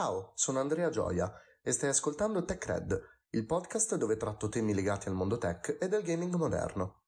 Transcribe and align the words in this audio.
Ciao, 0.00 0.32
sono 0.34 0.60
Andrea 0.60 0.88
Gioia 0.88 1.30
e 1.60 1.72
stai 1.72 1.90
ascoltando 1.90 2.42
TechRed, 2.42 3.02
il 3.32 3.44
podcast 3.44 3.96
dove 3.96 4.16
tratto 4.16 4.48
temi 4.48 4.72
legati 4.72 5.08
al 5.08 5.14
mondo 5.14 5.36
tech 5.36 5.76
e 5.78 5.88
del 5.88 6.02
gaming 6.02 6.34
moderno. 6.36 7.02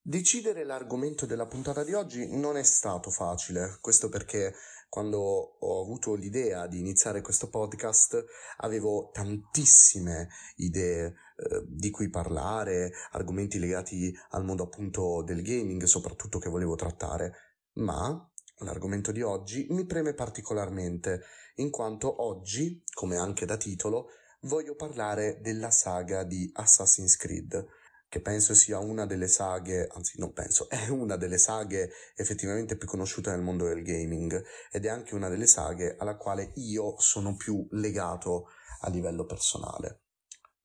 Decidere 0.00 0.64
l'argomento 0.64 1.26
della 1.26 1.46
puntata 1.46 1.84
di 1.84 1.92
oggi 1.92 2.34
non 2.34 2.56
è 2.56 2.62
stato 2.62 3.10
facile, 3.10 3.76
questo 3.82 4.08
perché 4.08 4.54
quando 4.88 5.18
ho 5.20 5.82
avuto 5.82 6.14
l'idea 6.14 6.66
di 6.66 6.78
iniziare 6.78 7.20
questo 7.20 7.50
podcast 7.50 8.24
avevo 8.56 9.10
tantissime 9.12 10.28
idee 10.56 11.14
eh, 11.38 11.64
di 11.66 11.90
cui 11.90 12.10
parlare, 12.10 12.92
argomenti 13.12 13.60
legati 13.60 14.12
al 14.30 14.44
mondo 14.44 14.64
appunto 14.64 15.22
del 15.22 15.42
gaming 15.42 15.84
soprattutto 15.84 16.40
che 16.40 16.50
volevo 16.50 16.74
trattare, 16.74 17.32
ma 17.74 18.28
l'argomento 18.58 19.12
di 19.12 19.22
oggi 19.22 19.66
mi 19.70 19.86
preme 19.86 20.14
particolarmente 20.14 21.22
in 21.56 21.70
quanto 21.70 22.24
oggi, 22.24 22.82
come 22.92 23.16
anche 23.16 23.46
da 23.46 23.56
titolo, 23.56 24.08
voglio 24.42 24.74
parlare 24.74 25.38
della 25.40 25.70
saga 25.70 26.24
di 26.24 26.50
Assassin's 26.54 27.16
Creed 27.16 27.66
che 28.08 28.20
penso 28.20 28.54
sia 28.54 28.78
una 28.78 29.04
delle 29.04 29.28
saghe, 29.28 29.86
anzi 29.92 30.18
non 30.18 30.32
penso, 30.32 30.68
è 30.70 30.88
una 30.88 31.16
delle 31.16 31.38
saghe 31.38 31.90
effettivamente 32.16 32.76
più 32.76 32.88
conosciute 32.88 33.30
nel 33.30 33.42
mondo 33.42 33.66
del 33.66 33.82
gaming 33.82 34.42
ed 34.72 34.86
è 34.86 34.88
anche 34.88 35.14
una 35.14 35.28
delle 35.28 35.46
saghe 35.46 35.94
alla 35.98 36.16
quale 36.16 36.52
io 36.54 36.98
sono 36.98 37.36
più 37.36 37.66
legato 37.72 38.46
a 38.80 38.88
livello 38.88 39.26
personale. 39.26 40.07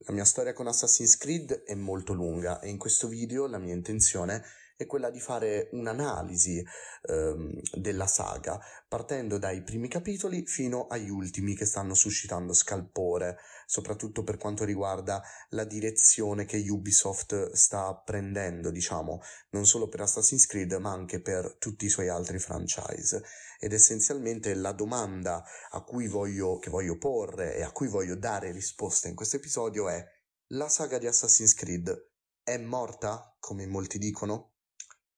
La 0.05 0.13
mia 0.13 0.25
storia 0.25 0.51
con 0.51 0.67
Assassin's 0.67 1.15
Creed 1.15 1.63
è 1.63 1.75
molto 1.75 2.11
lunga 2.11 2.59
e 2.59 2.67
in 2.67 2.77
questo 2.77 3.07
video 3.07 3.47
la 3.47 3.57
mia 3.57 3.73
intenzione 3.73 4.43
è 4.83 4.85
quella 4.85 5.09
di 5.09 5.19
fare 5.19 5.69
un'analisi 5.71 6.63
ehm, 7.03 7.59
della 7.73 8.07
saga, 8.07 8.59
partendo 8.87 9.37
dai 9.37 9.63
primi 9.63 9.87
capitoli 9.87 10.45
fino 10.45 10.87
agli 10.87 11.09
ultimi 11.09 11.55
che 11.55 11.65
stanno 11.65 11.93
suscitando 11.93 12.53
scalpore, 12.53 13.37
soprattutto 13.65 14.23
per 14.23 14.37
quanto 14.37 14.63
riguarda 14.63 15.21
la 15.49 15.65
direzione 15.65 16.45
che 16.45 16.63
Ubisoft 16.69 17.51
sta 17.51 17.95
prendendo, 17.95 18.69
diciamo, 18.69 19.21
non 19.51 19.65
solo 19.65 19.87
per 19.87 20.01
Assassin's 20.01 20.45
Creed, 20.45 20.73
ma 20.73 20.91
anche 20.91 21.21
per 21.21 21.55
tutti 21.57 21.85
i 21.85 21.89
suoi 21.89 22.09
altri 22.09 22.39
franchise. 22.39 23.23
Ed 23.59 23.73
essenzialmente 23.73 24.53
la 24.53 24.73
domanda 24.73 25.43
a 25.71 25.81
cui 25.83 26.07
voglio, 26.07 26.57
che 26.57 26.69
voglio 26.69 26.97
porre 26.97 27.55
e 27.55 27.63
a 27.63 27.71
cui 27.71 27.87
voglio 27.87 28.15
dare 28.15 28.51
risposta 28.51 29.07
in 29.07 29.15
questo 29.15 29.37
episodio 29.37 29.89
è 29.89 30.03
la 30.47 30.67
saga 30.69 30.97
di 30.97 31.07
Assassin's 31.07 31.53
Creed 31.53 32.11
è 32.43 32.57
morta, 32.57 33.35
come 33.39 33.65
molti 33.65 33.97
dicono? 33.97 34.52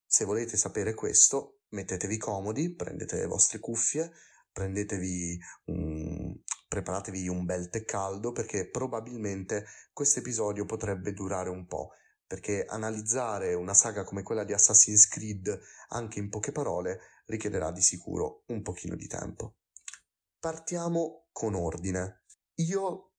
Se 0.06 0.26
volete 0.26 0.58
sapere 0.58 0.94
questo, 0.94 1.62
mettetevi 1.70 2.18
comodi, 2.18 2.74
prendete 2.74 3.18
le 3.18 3.26
vostre 3.26 3.60
cuffie, 3.60 4.12
prendetevi 4.52 5.38
un, 5.66 6.34
preparatevi 6.68 7.28
un 7.28 7.46
bel 7.46 7.70
tè 7.70 7.84
caldo 7.84 8.32
perché 8.32 8.70
probabilmente 8.70 9.66
questo 9.92 10.20
episodio 10.20 10.66
potrebbe 10.66 11.12
durare 11.12 11.50
un 11.50 11.66
po', 11.68 11.92
perché 12.26 12.66
analizzare 12.66 13.54
una 13.54 13.74
saga 13.74 14.04
come 14.04 14.24
quella 14.24 14.44
di 14.44 14.54
Assassin's 14.54 15.08
Creed 15.08 15.60
anche 15.90 16.20
in 16.20 16.30
poche 16.30 16.52
parole 16.52 17.00
richiederà 17.26 17.72
di 17.72 17.82
sicuro 17.82 18.44
un 18.48 18.62
pochino 18.62 18.96
di 18.96 19.08
tempo. 19.08 19.56
Partiamo 20.40 21.28
con 21.32 21.56
ordine. 21.56 22.24
Io 22.56 23.12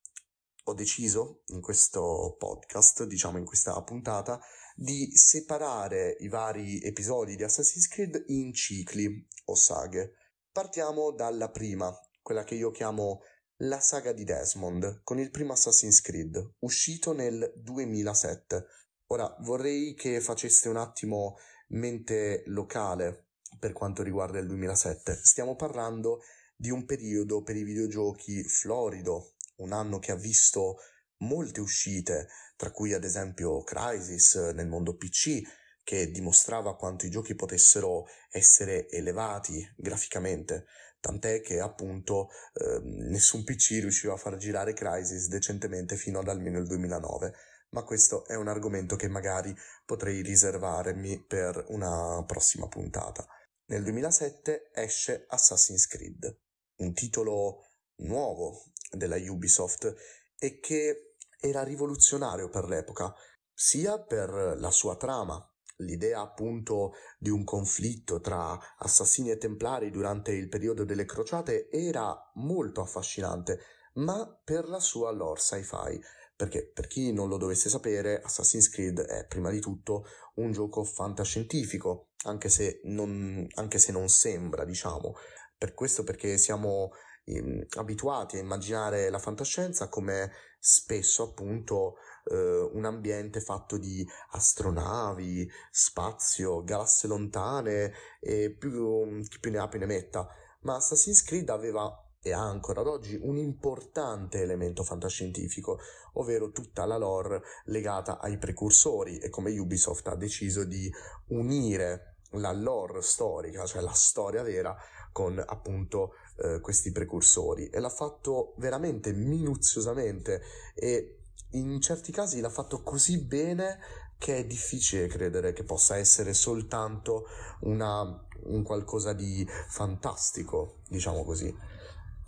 ho 0.68 0.74
deciso 0.74 1.42
in 1.46 1.60
questo 1.60 2.36
podcast, 2.38 3.04
diciamo 3.04 3.38
in 3.38 3.44
questa 3.44 3.80
puntata, 3.82 4.40
di 4.78 5.16
separare 5.16 6.18
i 6.20 6.28
vari 6.28 6.82
episodi 6.82 7.34
di 7.34 7.42
Assassin's 7.42 7.88
Creed 7.88 8.24
in 8.26 8.52
cicli 8.52 9.26
o 9.46 9.54
saghe. 9.54 10.12
Partiamo 10.52 11.12
dalla 11.12 11.50
prima, 11.50 11.90
quella 12.20 12.44
che 12.44 12.56
io 12.56 12.70
chiamo 12.70 13.22
la 13.60 13.80
saga 13.80 14.12
di 14.12 14.24
Desmond, 14.24 15.00
con 15.02 15.18
il 15.18 15.30
primo 15.30 15.54
Assassin's 15.54 16.02
Creed, 16.02 16.56
uscito 16.58 17.14
nel 17.14 17.54
2007. 17.56 18.66
Ora 19.06 19.34
vorrei 19.40 19.94
che 19.94 20.20
faceste 20.20 20.68
un 20.68 20.76
attimo 20.76 21.38
mente 21.68 22.42
locale 22.46 23.28
per 23.58 23.72
quanto 23.72 24.02
riguarda 24.02 24.38
il 24.38 24.46
2007. 24.46 25.20
Stiamo 25.22 25.56
parlando 25.56 26.20
di 26.54 26.68
un 26.68 26.84
periodo 26.84 27.42
per 27.42 27.56
i 27.56 27.64
videogiochi 27.64 28.42
florido, 28.44 29.36
un 29.56 29.72
anno 29.72 29.98
che 29.98 30.12
ha 30.12 30.16
visto 30.16 30.76
molte 31.18 31.60
uscite, 31.60 32.28
tra 32.56 32.70
cui 32.70 32.92
ad 32.92 33.04
esempio 33.04 33.62
Crisis 33.62 34.34
nel 34.54 34.66
mondo 34.66 34.96
PC, 34.96 35.42
che 35.82 36.10
dimostrava 36.10 36.74
quanto 36.74 37.06
i 37.06 37.10
giochi 37.10 37.34
potessero 37.36 38.06
essere 38.30 38.88
elevati 38.88 39.64
graficamente, 39.76 40.66
tant'è 40.98 41.40
che 41.40 41.60
appunto 41.60 42.28
eh, 42.54 42.80
nessun 42.82 43.44
PC 43.44 43.78
riusciva 43.80 44.14
a 44.14 44.16
far 44.16 44.36
girare 44.36 44.72
Crisis 44.72 45.28
decentemente 45.28 45.96
fino 45.96 46.18
ad 46.18 46.28
almeno 46.28 46.58
il 46.58 46.66
2009, 46.66 47.34
ma 47.70 47.84
questo 47.84 48.26
è 48.26 48.34
un 48.34 48.48
argomento 48.48 48.96
che 48.96 49.08
magari 49.08 49.54
potrei 49.84 50.22
riservarmi 50.22 51.24
per 51.24 51.66
una 51.68 52.24
prossima 52.26 52.66
puntata. 52.66 53.26
Nel 53.66 53.82
2007 53.82 54.70
esce 54.74 55.26
Assassin's 55.28 55.86
Creed, 55.86 56.40
un 56.78 56.94
titolo 56.94 57.62
nuovo 57.98 58.72
della 58.90 59.16
Ubisoft 59.16 59.94
e 60.38 60.58
che 60.58 61.05
era 61.38 61.62
rivoluzionario 61.62 62.48
per 62.48 62.64
l'epoca, 62.66 63.14
sia 63.52 63.98
per 64.00 64.56
la 64.58 64.70
sua 64.70 64.96
trama, 64.96 65.42
l'idea 65.78 66.20
appunto 66.20 66.92
di 67.18 67.30
un 67.30 67.44
conflitto 67.44 68.20
tra 68.20 68.58
assassini 68.78 69.30
e 69.30 69.38
templari 69.38 69.90
durante 69.90 70.32
il 70.32 70.48
periodo 70.48 70.84
delle 70.84 71.04
crociate 71.04 71.68
era 71.70 72.14
molto 72.34 72.80
affascinante, 72.80 73.60
ma 73.94 74.40
per 74.44 74.68
la 74.68 74.80
sua 74.80 75.10
lore 75.10 75.40
sci-fi, 75.40 76.00
perché 76.36 76.70
per 76.70 76.86
chi 76.86 77.12
non 77.12 77.28
lo 77.28 77.38
dovesse 77.38 77.70
sapere, 77.70 78.20
Assassin's 78.20 78.68
Creed 78.68 79.00
è 79.00 79.26
prima 79.26 79.50
di 79.50 79.60
tutto 79.60 80.04
un 80.34 80.52
gioco 80.52 80.84
fantascientifico, 80.84 82.10
anche 82.24 82.50
se 82.50 82.80
non, 82.84 83.46
anche 83.54 83.78
se 83.78 83.92
non 83.92 84.08
sembra, 84.08 84.64
diciamo. 84.64 85.14
Per 85.56 85.72
questo 85.72 86.04
perché 86.04 86.36
siamo 86.36 86.90
eh, 87.26 87.66
abituati 87.76 88.36
a 88.36 88.40
immaginare 88.40 89.10
la 89.10 89.18
fantascienza 89.18 89.88
come 89.88 90.32
spesso 90.58 91.24
appunto 91.24 91.96
eh, 92.24 92.70
un 92.72 92.84
ambiente 92.84 93.40
fatto 93.40 93.76
di 93.76 94.06
astronavi, 94.30 95.48
spazio, 95.70 96.62
galassie 96.64 97.08
lontane 97.08 97.92
e 98.20 98.54
più, 98.56 99.22
chi 99.28 99.38
più 99.38 99.50
ne 99.50 99.58
ha 99.58 99.68
più 99.68 99.78
ne 99.78 99.86
metta. 99.86 100.26
Ma 100.62 100.76
Assassin's 100.76 101.22
Creed 101.22 101.48
aveva 101.50 102.00
e 102.26 102.32
ha 102.32 102.42
ancora 102.42 102.80
ad 102.80 102.88
oggi 102.88 103.16
un 103.22 103.36
importante 103.36 104.42
elemento 104.42 104.82
fantascientifico, 104.82 105.78
ovvero 106.14 106.50
tutta 106.50 106.84
la 106.84 106.96
lore 106.96 107.42
legata 107.66 108.18
ai 108.18 108.36
precursori 108.36 109.18
e 109.18 109.28
come 109.28 109.56
Ubisoft 109.56 110.08
ha 110.08 110.16
deciso 110.16 110.64
di 110.64 110.92
unire 111.28 112.16
la 112.32 112.50
lore 112.50 113.00
storica, 113.02 113.64
cioè 113.64 113.80
la 113.80 113.92
storia 113.92 114.42
vera, 114.42 114.76
con 115.12 115.40
appunto 115.44 116.14
eh, 116.38 116.60
questi 116.60 116.92
precursori 116.92 117.68
e 117.68 117.80
l'ha 117.80 117.88
fatto 117.90 118.54
veramente 118.58 119.12
minuziosamente 119.12 120.42
e 120.74 121.20
in 121.52 121.80
certi 121.80 122.12
casi 122.12 122.40
l'ha 122.40 122.50
fatto 122.50 122.82
così 122.82 123.18
bene 123.22 123.78
che 124.18 124.38
è 124.38 124.44
difficile 124.46 125.06
credere 125.06 125.52
che 125.52 125.64
possa 125.64 125.96
essere 125.96 126.32
soltanto 126.32 127.26
una, 127.60 128.02
un 128.44 128.62
qualcosa 128.62 129.12
di 129.12 129.46
fantastico, 129.68 130.78
diciamo 130.88 131.22
così. 131.22 131.54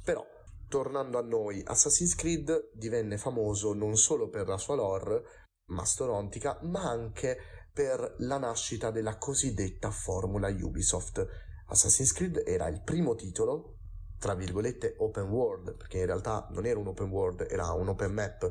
Però, 0.05 0.25
tornando 0.69 1.19
a 1.19 1.23
noi, 1.23 1.63
Assassin's 1.65 2.15
Creed 2.15 2.71
divenne 2.75 3.17
famoso 3.17 3.73
non 3.73 3.97
solo 3.97 4.29
per 4.29 4.47
la 4.47 4.59
sua 4.59 4.75
lore 4.75 5.23
mastodontica, 5.69 6.59
ma 6.63 6.83
anche 6.83 7.39
per 7.73 8.17
la 8.19 8.39
nascita 8.39 8.91
della 8.91 9.17
cosiddetta 9.17 9.91
formula 9.91 10.49
Ubisoft, 10.49 11.27
Assassin's 11.69 12.13
Creed 12.13 12.43
era 12.47 12.67
il 12.69 12.83
primo 12.83 13.15
titolo, 13.15 13.78
tra 14.19 14.35
virgolette, 14.35 14.95
open 14.99 15.29
world, 15.29 15.77
perché 15.77 15.99
in 15.99 16.07
realtà 16.07 16.47
non 16.51 16.67
era 16.67 16.79
un 16.79 16.89
open 16.89 17.09
world, 17.09 17.47
era 17.49 17.73
un 17.73 17.89
open 17.89 18.13
map. 18.13 18.51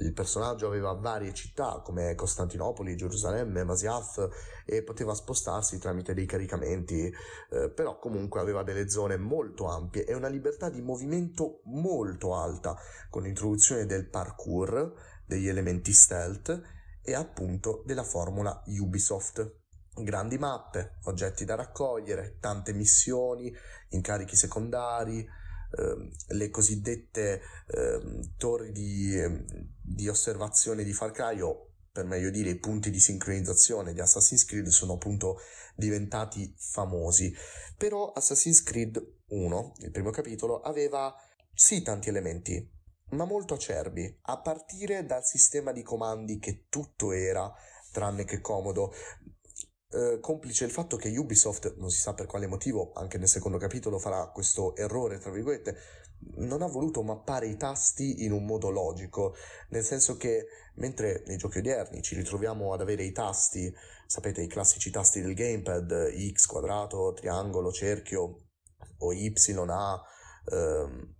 Il 0.00 0.14
personaggio 0.14 0.66
aveva 0.66 0.92
varie 0.92 1.34
città 1.34 1.82
come 1.84 2.14
Costantinopoli, 2.14 2.96
Gerusalemme, 2.96 3.62
Masiaf 3.62 4.26
e 4.64 4.82
poteva 4.82 5.12
spostarsi 5.12 5.78
tramite 5.78 6.14
dei 6.14 6.24
caricamenti, 6.24 7.12
eh, 7.50 7.68
però 7.68 7.98
comunque 7.98 8.40
aveva 8.40 8.62
delle 8.62 8.88
zone 8.88 9.18
molto 9.18 9.66
ampie 9.66 10.06
e 10.06 10.14
una 10.14 10.28
libertà 10.28 10.70
di 10.70 10.80
movimento 10.80 11.60
molto 11.64 12.34
alta, 12.34 12.74
con 13.10 13.24
l'introduzione 13.24 13.84
del 13.84 14.08
parkour, 14.08 14.94
degli 15.26 15.48
elementi 15.48 15.92
stealth 15.92 16.62
e 17.02 17.14
appunto 17.14 17.82
della 17.84 18.04
formula 18.04 18.62
Ubisoft 18.66 19.60
grandi 19.94 20.38
mappe, 20.38 20.98
oggetti 21.04 21.44
da 21.44 21.54
raccogliere, 21.54 22.38
tante 22.40 22.72
missioni, 22.72 23.52
incarichi 23.90 24.36
secondari, 24.36 25.26
ehm, 25.78 26.10
le 26.28 26.50
cosiddette 26.50 27.42
ehm, 27.66 28.36
torri 28.36 28.72
di, 28.72 29.18
ehm, 29.18 29.44
di, 29.80 30.08
osservazione 30.08 30.84
di 30.84 30.92
Far 30.92 31.10
Cry 31.10 31.40
o 31.40 31.68
per 31.92 32.06
meglio 32.06 32.30
dire 32.30 32.48
i 32.48 32.58
punti 32.58 32.90
di 32.90 32.98
sincronizzazione 32.98 33.92
di 33.92 34.00
Assassin's 34.00 34.46
Creed 34.46 34.68
sono 34.68 34.94
appunto 34.94 35.38
diventati 35.74 36.54
famosi. 36.56 37.34
Però 37.76 38.12
Assassin's 38.12 38.62
Creed 38.62 39.16
1, 39.26 39.72
il 39.80 39.90
primo 39.90 40.10
capitolo, 40.10 40.60
aveva 40.62 41.14
sì 41.52 41.82
tanti 41.82 42.08
elementi, 42.08 42.66
ma 43.10 43.26
molto 43.26 43.54
acerbi, 43.54 44.20
a 44.22 44.40
partire 44.40 45.04
dal 45.04 45.22
sistema 45.22 45.70
di 45.70 45.82
comandi 45.82 46.38
che 46.38 46.64
tutto 46.70 47.12
era 47.12 47.52
tranne 47.92 48.24
che 48.24 48.40
comodo. 48.40 48.92
Eh, 49.94 50.20
complice 50.20 50.64
il 50.64 50.70
fatto 50.70 50.96
che 50.96 51.14
Ubisoft, 51.14 51.74
non 51.76 51.90
si 51.90 52.00
sa 52.00 52.14
per 52.14 52.24
quale 52.24 52.46
motivo, 52.46 52.92
anche 52.94 53.18
nel 53.18 53.28
secondo 53.28 53.58
capitolo 53.58 53.98
farà 53.98 54.26
questo 54.28 54.74
errore, 54.74 55.18
tra 55.18 55.30
virgolette, 55.30 55.76
non 56.36 56.62
ha 56.62 56.66
voluto 56.66 57.02
mappare 57.02 57.46
i 57.46 57.58
tasti 57.58 58.24
in 58.24 58.32
un 58.32 58.46
modo 58.46 58.70
logico, 58.70 59.34
nel 59.68 59.84
senso 59.84 60.16
che 60.16 60.46
mentre 60.76 61.24
nei 61.26 61.36
giochi 61.36 61.58
odierni 61.58 62.00
ci 62.00 62.14
ritroviamo 62.14 62.72
ad 62.72 62.80
avere 62.80 63.02
i 63.02 63.12
tasti, 63.12 63.70
sapete 64.06 64.40
i 64.40 64.46
classici 64.46 64.90
tasti 64.90 65.20
del 65.20 65.34
gamepad, 65.34 66.10
X 66.32 66.46
quadrato, 66.46 67.12
triangolo, 67.12 67.70
cerchio 67.70 68.46
o 68.96 69.12
Y, 69.12 69.34
A, 69.68 70.02
ehm, 70.50 71.14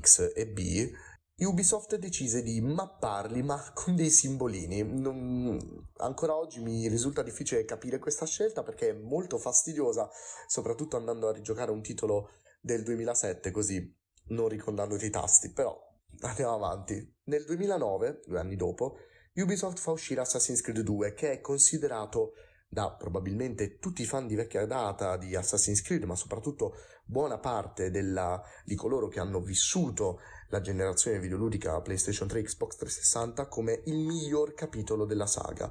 X 0.00 0.32
e 0.34 0.46
B, 0.48 0.90
Ubisoft 1.38 1.96
decise 1.96 2.42
di 2.42 2.60
mapparli 2.60 3.42
ma 3.42 3.60
con 3.74 3.96
dei 3.96 4.10
simbolini. 4.10 4.82
Non... 4.82 5.88
Ancora 5.96 6.36
oggi 6.36 6.60
mi 6.60 6.86
risulta 6.88 7.22
difficile 7.22 7.64
capire 7.64 7.98
questa 7.98 8.26
scelta 8.26 8.62
perché 8.62 8.90
è 8.90 8.92
molto 8.92 9.38
fastidiosa, 9.38 10.08
soprattutto 10.46 10.96
andando 10.96 11.28
a 11.28 11.32
rigiocare 11.32 11.70
un 11.70 11.82
titolo 11.82 12.30
del 12.60 12.82
2007 12.82 13.50
così 13.50 14.02
non 14.26 14.48
ricordandoti 14.48 15.06
i 15.06 15.10
tasti, 15.10 15.50
però 15.50 15.76
andiamo 16.20 16.54
avanti. 16.54 17.14
Nel 17.24 17.44
2009, 17.44 18.22
due 18.26 18.38
anni 18.38 18.56
dopo, 18.56 18.96
Ubisoft 19.34 19.78
fa 19.78 19.90
uscire 19.90 20.20
Assassin's 20.20 20.60
Creed 20.60 20.80
2 20.80 21.14
che 21.14 21.32
è 21.32 21.40
considerato 21.40 22.34
da 22.74 22.90
probabilmente 22.90 23.78
tutti 23.78 24.02
i 24.02 24.06
fan 24.06 24.26
di 24.26 24.34
vecchia 24.34 24.66
data 24.66 25.16
di 25.16 25.36
Assassin's 25.36 25.82
Creed, 25.82 26.02
ma 26.04 26.16
soprattutto 26.16 26.74
buona 27.04 27.38
parte 27.38 27.90
della, 27.90 28.42
di 28.64 28.74
coloro 28.74 29.08
che 29.08 29.20
hanno 29.20 29.40
vissuto 29.40 30.20
la 30.54 30.60
generazione 30.60 31.18
videoludica 31.18 31.80
PlayStation 31.80 32.28
3 32.28 32.42
Xbox 32.42 32.76
360 32.76 33.48
come 33.48 33.82
il 33.86 33.96
miglior 33.96 34.54
capitolo 34.54 35.04
della 35.04 35.26
saga, 35.26 35.68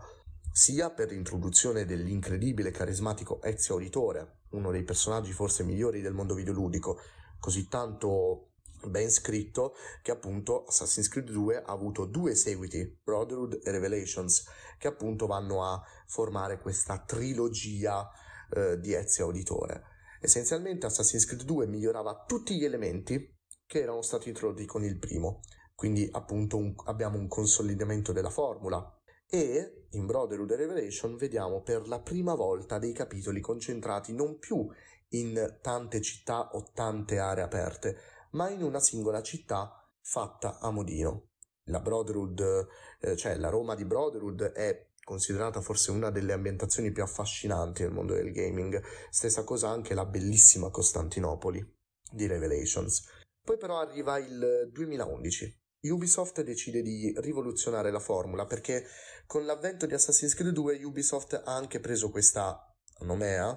sia 0.52 0.90
per 0.90 1.10
l'introduzione 1.10 1.86
dell'incredibile 1.86 2.68
e 2.68 2.72
carismatico 2.74 3.42
Ezio 3.42 3.76
Auditore, 3.76 4.40
uno 4.50 4.72
dei 4.72 4.84
personaggi 4.84 5.32
forse 5.32 5.64
migliori 5.64 6.02
del 6.02 6.14
mondo 6.14 6.34
videoludico, 6.34 7.00
così 7.40 7.70
tanto 7.70 8.50
ben 8.84 9.10
scritto 9.10 9.74
che 10.02 10.12
appunto 10.12 10.66
Assassin's 10.66 11.08
Creed 11.08 11.32
2 11.32 11.62
ha 11.62 11.72
avuto 11.72 12.04
due 12.04 12.36
seguiti, 12.36 13.00
Brotherhood 13.02 13.62
e 13.64 13.72
Revelations, 13.72 14.46
che 14.78 14.90
appunto 14.90 15.28
vanno 15.28 15.64
a 15.64 15.82
formare 16.08 16.60
questa 16.60 17.00
trilogia 17.00 18.06
eh, 18.50 18.78
di 18.82 18.94
Ezio 18.94 19.24
Auditore. 19.24 19.82
Essenzialmente 20.20 20.88
Assassin's 20.88 21.26
Creed 21.26 21.44
2 21.44 21.68
migliorava 21.68 22.26
tutti 22.28 22.58
gli 22.58 22.66
elementi 22.66 23.34
che 23.74 23.82
erano 23.82 24.04
stati 24.04 24.30
introdotti 24.30 24.68
con 24.68 24.84
il 24.84 25.00
primo, 25.00 25.40
quindi 25.74 26.08
appunto 26.12 26.58
un, 26.58 26.76
abbiamo 26.86 27.18
un 27.18 27.28
consolidamento 27.28 28.12
della 28.12 28.30
formula. 28.30 28.88
E 29.28 29.88
in 29.94 30.06
Brotherhood 30.06 30.52
e 30.52 30.56
Revelation 30.56 31.16
vediamo 31.16 31.64
per 31.64 31.88
la 31.88 32.00
prima 32.00 32.36
volta 32.36 32.78
dei 32.78 32.94
capitoli 32.94 33.42
concentrati 33.42 34.14
non 34.14 34.38
più 34.38 34.70
in 35.10 35.58
tante 35.60 36.02
città 36.02 36.52
o 36.52 36.70
tante 36.72 37.18
aree 37.18 37.44
aperte, 37.44 37.98
ma 38.34 38.48
in 38.52 38.62
una 38.62 38.80
singola 38.80 39.24
città 39.24 39.84
fatta 40.02 40.60
a 40.60 40.70
modino. 40.70 41.30
La 41.64 41.80
Brotherhood, 41.80 42.68
eh, 43.00 43.16
cioè 43.16 43.38
la 43.38 43.50
Roma 43.50 43.74
di 43.74 43.86
Brotherhood 43.86 44.52
è 44.52 44.90
considerata 45.04 45.62
forse 45.62 45.90
una 45.90 46.12
delle 46.12 46.34
ambientazioni 46.34 46.92
più 46.92 47.02
affascinanti 47.02 47.82
nel 47.82 47.92
mondo 47.92 48.14
del 48.14 48.32
gaming, 48.32 48.80
stessa 49.10 49.44
cosa 49.44 49.70
anche 49.70 49.96
la 49.96 50.06
bellissima 50.06 50.70
Costantinopoli 50.70 51.76
di 52.12 52.28
Revelations. 52.28 53.22
Poi 53.44 53.58
però 53.58 53.80
arriva 53.80 54.18
il 54.20 54.70
2011. 54.72 55.62
Ubisoft 55.90 56.42
decide 56.44 56.82
di 56.82 57.14
rivoluzionare 57.18 57.92
la 57.92 58.00
formula 58.00 58.46
perché 58.46 58.86
con 59.26 59.46
l'avvento 59.46 59.86
di 59.86 59.94
Assassin's 59.94 60.34
Creed 60.34 60.54
2 60.54 60.82
Ubisoft 60.82 61.34
ha 61.34 61.54
anche 61.54 61.82
preso 61.82 62.10
questa 62.10 62.58
nomea 63.00 63.54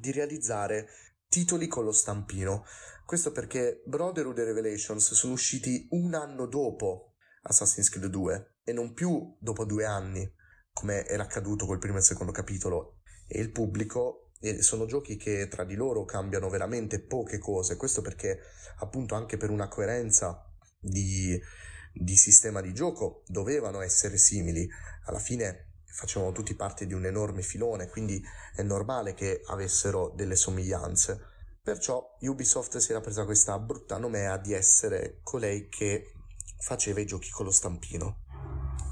di 0.00 0.10
realizzare 0.10 0.88
titoli 1.28 1.66
con 1.66 1.84
lo 1.84 1.92
stampino. 1.92 2.64
Questo 3.04 3.30
perché 3.30 3.82
Brotherhood 3.84 4.38
e 4.38 4.44
Revelations 4.44 5.12
sono 5.12 5.34
usciti 5.34 5.86
un 5.90 6.14
anno 6.14 6.46
dopo 6.46 7.16
Assassin's 7.42 7.90
Creed 7.90 8.06
2 8.06 8.54
e 8.64 8.72
non 8.72 8.94
più 8.94 9.36
dopo 9.38 9.66
due 9.66 9.84
anni, 9.84 10.26
come 10.72 11.04
era 11.04 11.24
accaduto 11.24 11.66
col 11.66 11.78
primo 11.78 11.98
e 11.98 12.02
secondo 12.02 12.32
capitolo. 12.32 13.00
E 13.28 13.38
il 13.38 13.52
pubblico 13.52 14.25
e 14.40 14.62
sono 14.62 14.86
giochi 14.86 15.16
che 15.16 15.48
tra 15.48 15.64
di 15.64 15.74
loro 15.74 16.04
cambiano 16.04 16.48
veramente 16.48 17.00
poche 17.00 17.38
cose. 17.38 17.76
Questo 17.76 18.02
perché, 18.02 18.40
appunto, 18.78 19.14
anche 19.14 19.36
per 19.36 19.50
una 19.50 19.68
coerenza 19.68 20.44
di, 20.78 21.40
di 21.92 22.16
sistema 22.16 22.60
di 22.60 22.72
gioco 22.74 23.22
dovevano 23.26 23.80
essere 23.80 24.18
simili. 24.18 24.68
Alla 25.04 25.18
fine 25.18 25.72
facevano 25.84 26.32
tutti 26.32 26.54
parte 26.54 26.86
di 26.86 26.92
un 26.92 27.06
enorme 27.06 27.42
filone, 27.42 27.88
quindi 27.88 28.22
è 28.54 28.62
normale 28.62 29.14
che 29.14 29.40
avessero 29.46 30.12
delle 30.14 30.36
somiglianze. 30.36 31.34
Perciò 31.62 32.16
Ubisoft 32.20 32.76
si 32.76 32.90
era 32.92 33.00
presa 33.00 33.24
questa 33.24 33.58
brutta 33.58 33.98
nomea 33.98 34.36
di 34.36 34.52
essere 34.52 35.20
colei 35.22 35.68
che 35.68 36.12
faceva 36.58 37.00
i 37.00 37.06
giochi 37.06 37.30
con 37.30 37.46
lo 37.46 37.50
stampino. 37.50 38.24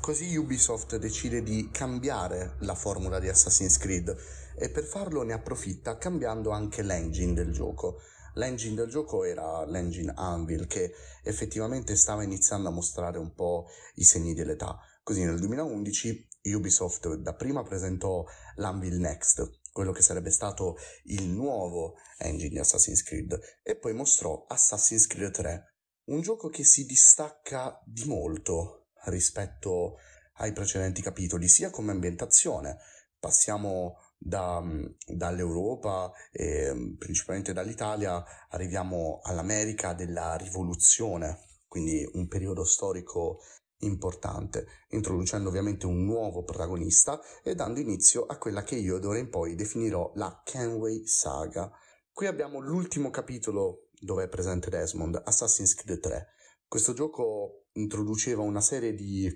Così 0.00 0.34
Ubisoft 0.36 0.96
decide 0.96 1.42
di 1.42 1.70
cambiare 1.70 2.56
la 2.60 2.74
formula 2.74 3.18
di 3.20 3.28
Assassin's 3.28 3.78
Creed 3.78 4.16
e 4.56 4.70
per 4.70 4.84
farlo 4.84 5.22
ne 5.22 5.32
approfitta 5.32 5.98
cambiando 5.98 6.50
anche 6.50 6.82
l'engine 6.82 7.34
del 7.34 7.52
gioco. 7.52 8.00
L'engine 8.34 8.74
del 8.74 8.88
gioco 8.88 9.24
era 9.24 9.64
l'engine 9.64 10.12
Anvil 10.16 10.66
che 10.66 10.92
effettivamente 11.22 11.96
stava 11.96 12.22
iniziando 12.24 12.68
a 12.68 12.72
mostrare 12.72 13.18
un 13.18 13.32
po' 13.32 13.66
i 13.94 14.04
segni 14.04 14.34
dell'età. 14.34 14.78
Così 15.02 15.22
nel 15.22 15.38
2011 15.38 16.28
Ubisoft 16.54 17.14
dapprima 17.14 17.62
presentò 17.62 18.24
l'Anvil 18.56 18.98
Next, 18.98 19.60
quello 19.72 19.92
che 19.92 20.02
sarebbe 20.02 20.30
stato 20.30 20.76
il 21.04 21.24
nuovo 21.24 21.96
engine 22.18 22.48
di 22.48 22.58
Assassin's 22.58 23.02
Creed, 23.02 23.38
e 23.62 23.76
poi 23.76 23.92
mostrò 23.92 24.44
Assassin's 24.48 25.06
Creed 25.06 25.30
3, 25.30 25.74
un 26.06 26.20
gioco 26.20 26.48
che 26.48 26.64
si 26.64 26.84
distacca 26.84 27.80
di 27.84 28.04
molto 28.04 28.88
rispetto 29.06 29.96
ai 30.34 30.52
precedenti 30.52 31.02
capitoli, 31.02 31.48
sia 31.48 31.70
come 31.70 31.92
ambientazione, 31.92 32.78
passiamo 33.18 33.96
da, 34.24 34.62
dall'Europa 35.06 36.10
e 36.32 36.94
principalmente 36.98 37.52
dall'Italia, 37.52 38.24
arriviamo 38.48 39.20
all'America 39.22 39.92
della 39.92 40.34
rivoluzione, 40.36 41.40
quindi 41.68 42.08
un 42.14 42.26
periodo 42.26 42.64
storico 42.64 43.40
importante, 43.78 44.66
introducendo 44.90 45.50
ovviamente 45.50 45.84
un 45.84 46.04
nuovo 46.04 46.42
protagonista 46.42 47.20
e 47.42 47.54
dando 47.54 47.80
inizio 47.80 48.24
a 48.24 48.38
quella 48.38 48.62
che 48.62 48.76
io 48.76 48.98
d'ora 48.98 49.18
in 49.18 49.28
poi 49.28 49.54
definirò 49.54 50.12
la 50.14 50.40
Kenway 50.42 51.06
Saga. 51.06 51.70
Qui 52.10 52.26
abbiamo 52.26 52.60
l'ultimo 52.60 53.10
capitolo 53.10 53.90
dove 54.00 54.24
è 54.24 54.28
presente 54.28 54.70
Desmond, 54.70 55.20
Assassin's 55.24 55.74
Creed 55.74 56.00
3. 56.00 56.26
Questo 56.66 56.94
gioco 56.94 57.66
introduceva 57.72 58.42
una 58.42 58.60
serie 58.60 58.94
di 58.94 59.30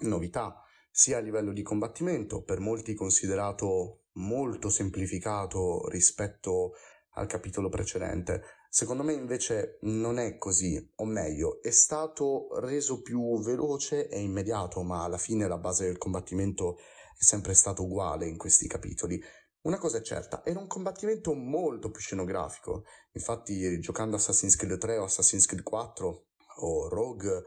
novità, 0.00 0.60
sia 0.90 1.16
a 1.16 1.20
livello 1.20 1.52
di 1.52 1.62
combattimento, 1.62 2.42
per 2.42 2.60
molti 2.60 2.94
considerato 2.94 4.03
molto 4.14 4.68
semplificato 4.68 5.88
rispetto 5.88 6.72
al 7.16 7.26
capitolo 7.26 7.68
precedente, 7.68 8.42
Secondo 8.74 9.04
me 9.04 9.12
invece 9.12 9.78
non 9.82 10.18
è 10.18 10.36
così, 10.36 10.92
o 10.96 11.04
meglio, 11.04 11.62
è 11.62 11.70
stato 11.70 12.48
reso 12.58 13.02
più 13.02 13.40
veloce 13.40 14.08
e 14.08 14.18
immediato, 14.18 14.82
ma 14.82 15.04
alla 15.04 15.16
fine 15.16 15.46
la 15.46 15.58
base 15.58 15.84
del 15.84 15.96
combattimento 15.96 16.78
è 17.16 17.22
sempre 17.22 17.54
stata 17.54 17.82
uguale 17.82 18.26
in 18.26 18.36
questi 18.36 18.66
capitoli. 18.66 19.22
Una 19.60 19.78
cosa 19.78 19.98
è 19.98 20.02
certa, 20.02 20.44
era 20.44 20.58
un 20.58 20.66
combattimento 20.66 21.34
molto 21.34 21.92
più 21.92 22.00
scenografico. 22.00 22.82
Infatti, 23.12 23.78
giocando 23.78 24.16
Assassin's 24.16 24.56
Creed 24.56 24.76
3 24.76 24.98
o 24.98 25.04
Assassin's 25.04 25.46
Creed 25.46 25.62
4 25.62 26.26
o 26.62 26.88
Rogue, 26.88 27.44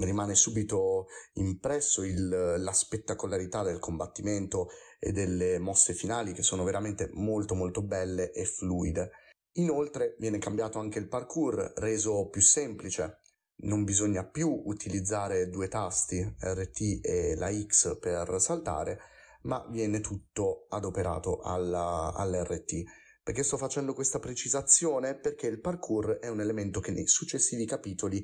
rimane 0.00 0.34
subito 0.34 1.06
impresso 1.34 2.02
il, 2.02 2.28
la 2.28 2.72
spettacolarità 2.72 3.62
del 3.62 3.78
combattimento 3.78 4.68
e 4.98 5.12
delle 5.12 5.58
mosse 5.58 5.94
finali 5.94 6.32
che 6.32 6.42
sono 6.42 6.64
veramente 6.64 7.10
molto 7.12 7.54
molto 7.54 7.82
belle 7.82 8.32
e 8.32 8.44
fluide. 8.44 9.10
Inoltre 9.56 10.16
viene 10.18 10.38
cambiato 10.38 10.78
anche 10.78 10.98
il 10.98 11.08
parkour, 11.08 11.74
reso 11.76 12.28
più 12.28 12.40
semplice. 12.40 13.20
Non 13.56 13.84
bisogna 13.84 14.24
più 14.24 14.62
utilizzare 14.64 15.48
due 15.48 15.68
tasti, 15.68 16.20
RT 16.40 17.00
e 17.02 17.36
la 17.36 17.52
X 17.52 17.98
per 18.00 18.40
saltare, 18.40 18.98
ma 19.42 19.64
viene 19.70 20.00
tutto 20.00 20.66
adoperato 20.68 21.40
alla, 21.40 22.12
all'RT. 22.14 22.82
Perché 23.22 23.42
sto 23.42 23.56
facendo 23.56 23.94
questa 23.94 24.18
precisazione? 24.18 25.18
Perché 25.18 25.46
il 25.46 25.60
parkour 25.60 26.18
è 26.18 26.28
un 26.28 26.40
elemento 26.40 26.80
che 26.80 26.90
nei 26.90 27.06
successivi 27.06 27.64
capitoli 27.64 28.22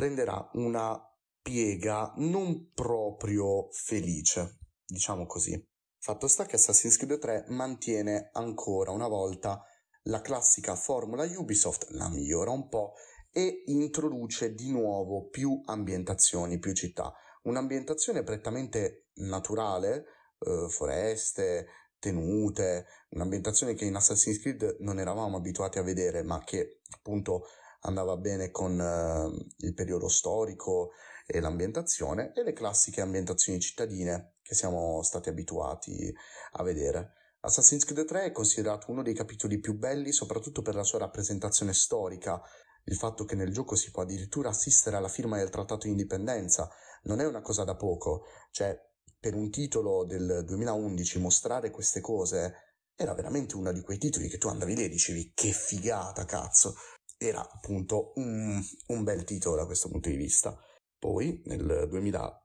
prenderà 0.00 0.48
una 0.54 0.98
piega 1.42 2.14
non 2.16 2.72
proprio 2.72 3.68
felice. 3.70 4.60
diciamo 4.86 5.26
così. 5.26 5.62
Fatto 5.98 6.26
sta 6.26 6.46
che 6.46 6.56
Assassin's 6.56 6.96
Creed 6.96 7.18
3 7.18 7.44
mantiene 7.48 8.30
ancora 8.32 8.92
una 8.92 9.08
volta 9.08 9.62
la 10.04 10.22
classica 10.22 10.74
formula 10.74 11.24
Ubisoft, 11.24 11.90
la 11.90 12.08
migliora 12.08 12.50
un 12.50 12.70
po' 12.70 12.94
e 13.30 13.64
introduce 13.66 14.54
di 14.54 14.72
nuovo 14.72 15.28
più 15.28 15.60
ambientazioni, 15.66 16.58
più 16.58 16.72
città. 16.72 17.12
Un'ambientazione 17.42 18.22
prettamente 18.22 19.08
naturale, 19.16 20.04
eh, 20.38 20.66
foreste, 20.70 21.66
tenute, 21.98 22.86
un'ambientazione 23.10 23.74
che 23.74 23.84
in 23.84 23.96
Assassin's 23.96 24.40
Creed 24.40 24.78
non 24.80 24.98
eravamo 24.98 25.36
abituati 25.36 25.78
a 25.78 25.82
vedere, 25.82 26.22
ma 26.22 26.42
che 26.42 26.80
appunto 26.88 27.42
andava 27.80 28.16
bene 28.16 28.50
con 28.50 28.78
uh, 28.78 29.46
il 29.58 29.74
periodo 29.74 30.08
storico 30.08 30.90
e 31.26 31.40
l'ambientazione, 31.40 32.32
e 32.34 32.42
le 32.42 32.52
classiche 32.52 33.00
ambientazioni 33.00 33.60
cittadine 33.60 34.34
che 34.42 34.54
siamo 34.54 35.02
stati 35.02 35.28
abituati 35.28 36.12
a 36.52 36.62
vedere. 36.62 37.12
Assassin's 37.40 37.84
Creed 37.84 38.06
3 38.06 38.24
è 38.24 38.32
considerato 38.32 38.90
uno 38.90 39.02
dei 39.02 39.14
capitoli 39.14 39.60
più 39.60 39.74
belli 39.74 40.12
soprattutto 40.12 40.60
per 40.60 40.74
la 40.74 40.82
sua 40.82 40.98
rappresentazione 40.98 41.72
storica, 41.72 42.42
il 42.84 42.96
fatto 42.96 43.24
che 43.24 43.34
nel 43.34 43.52
gioco 43.52 43.76
si 43.76 43.90
può 43.90 44.02
addirittura 44.02 44.48
assistere 44.48 44.96
alla 44.96 45.08
firma 45.08 45.36
del 45.36 45.50
trattato 45.50 45.84
di 45.84 45.90
indipendenza 45.90 46.68
non 47.04 47.20
è 47.20 47.26
una 47.26 47.40
cosa 47.40 47.64
da 47.64 47.76
poco, 47.76 48.24
cioè 48.50 48.78
per 49.18 49.34
un 49.34 49.50
titolo 49.50 50.04
del 50.04 50.44
2011 50.44 51.18
mostrare 51.18 51.70
queste 51.70 52.00
cose 52.00 52.54
era 52.94 53.14
veramente 53.14 53.56
uno 53.56 53.72
di 53.72 53.80
quei 53.80 53.98
titoli 53.98 54.28
che 54.28 54.38
tu 54.38 54.48
andavi 54.48 54.74
lì 54.74 54.84
e 54.84 54.88
dicevi 54.88 55.32
che 55.34 55.52
figata 55.52 56.24
cazzo, 56.24 56.74
era 57.22 57.46
appunto 57.50 58.12
un, 58.14 58.58
un 58.86 59.04
bel 59.04 59.24
titolo 59.24 59.56
da 59.56 59.66
questo 59.66 59.90
punto 59.90 60.08
di 60.08 60.16
vista. 60.16 60.58
Poi 60.98 61.42
nel 61.44 61.86
2000 61.88 62.44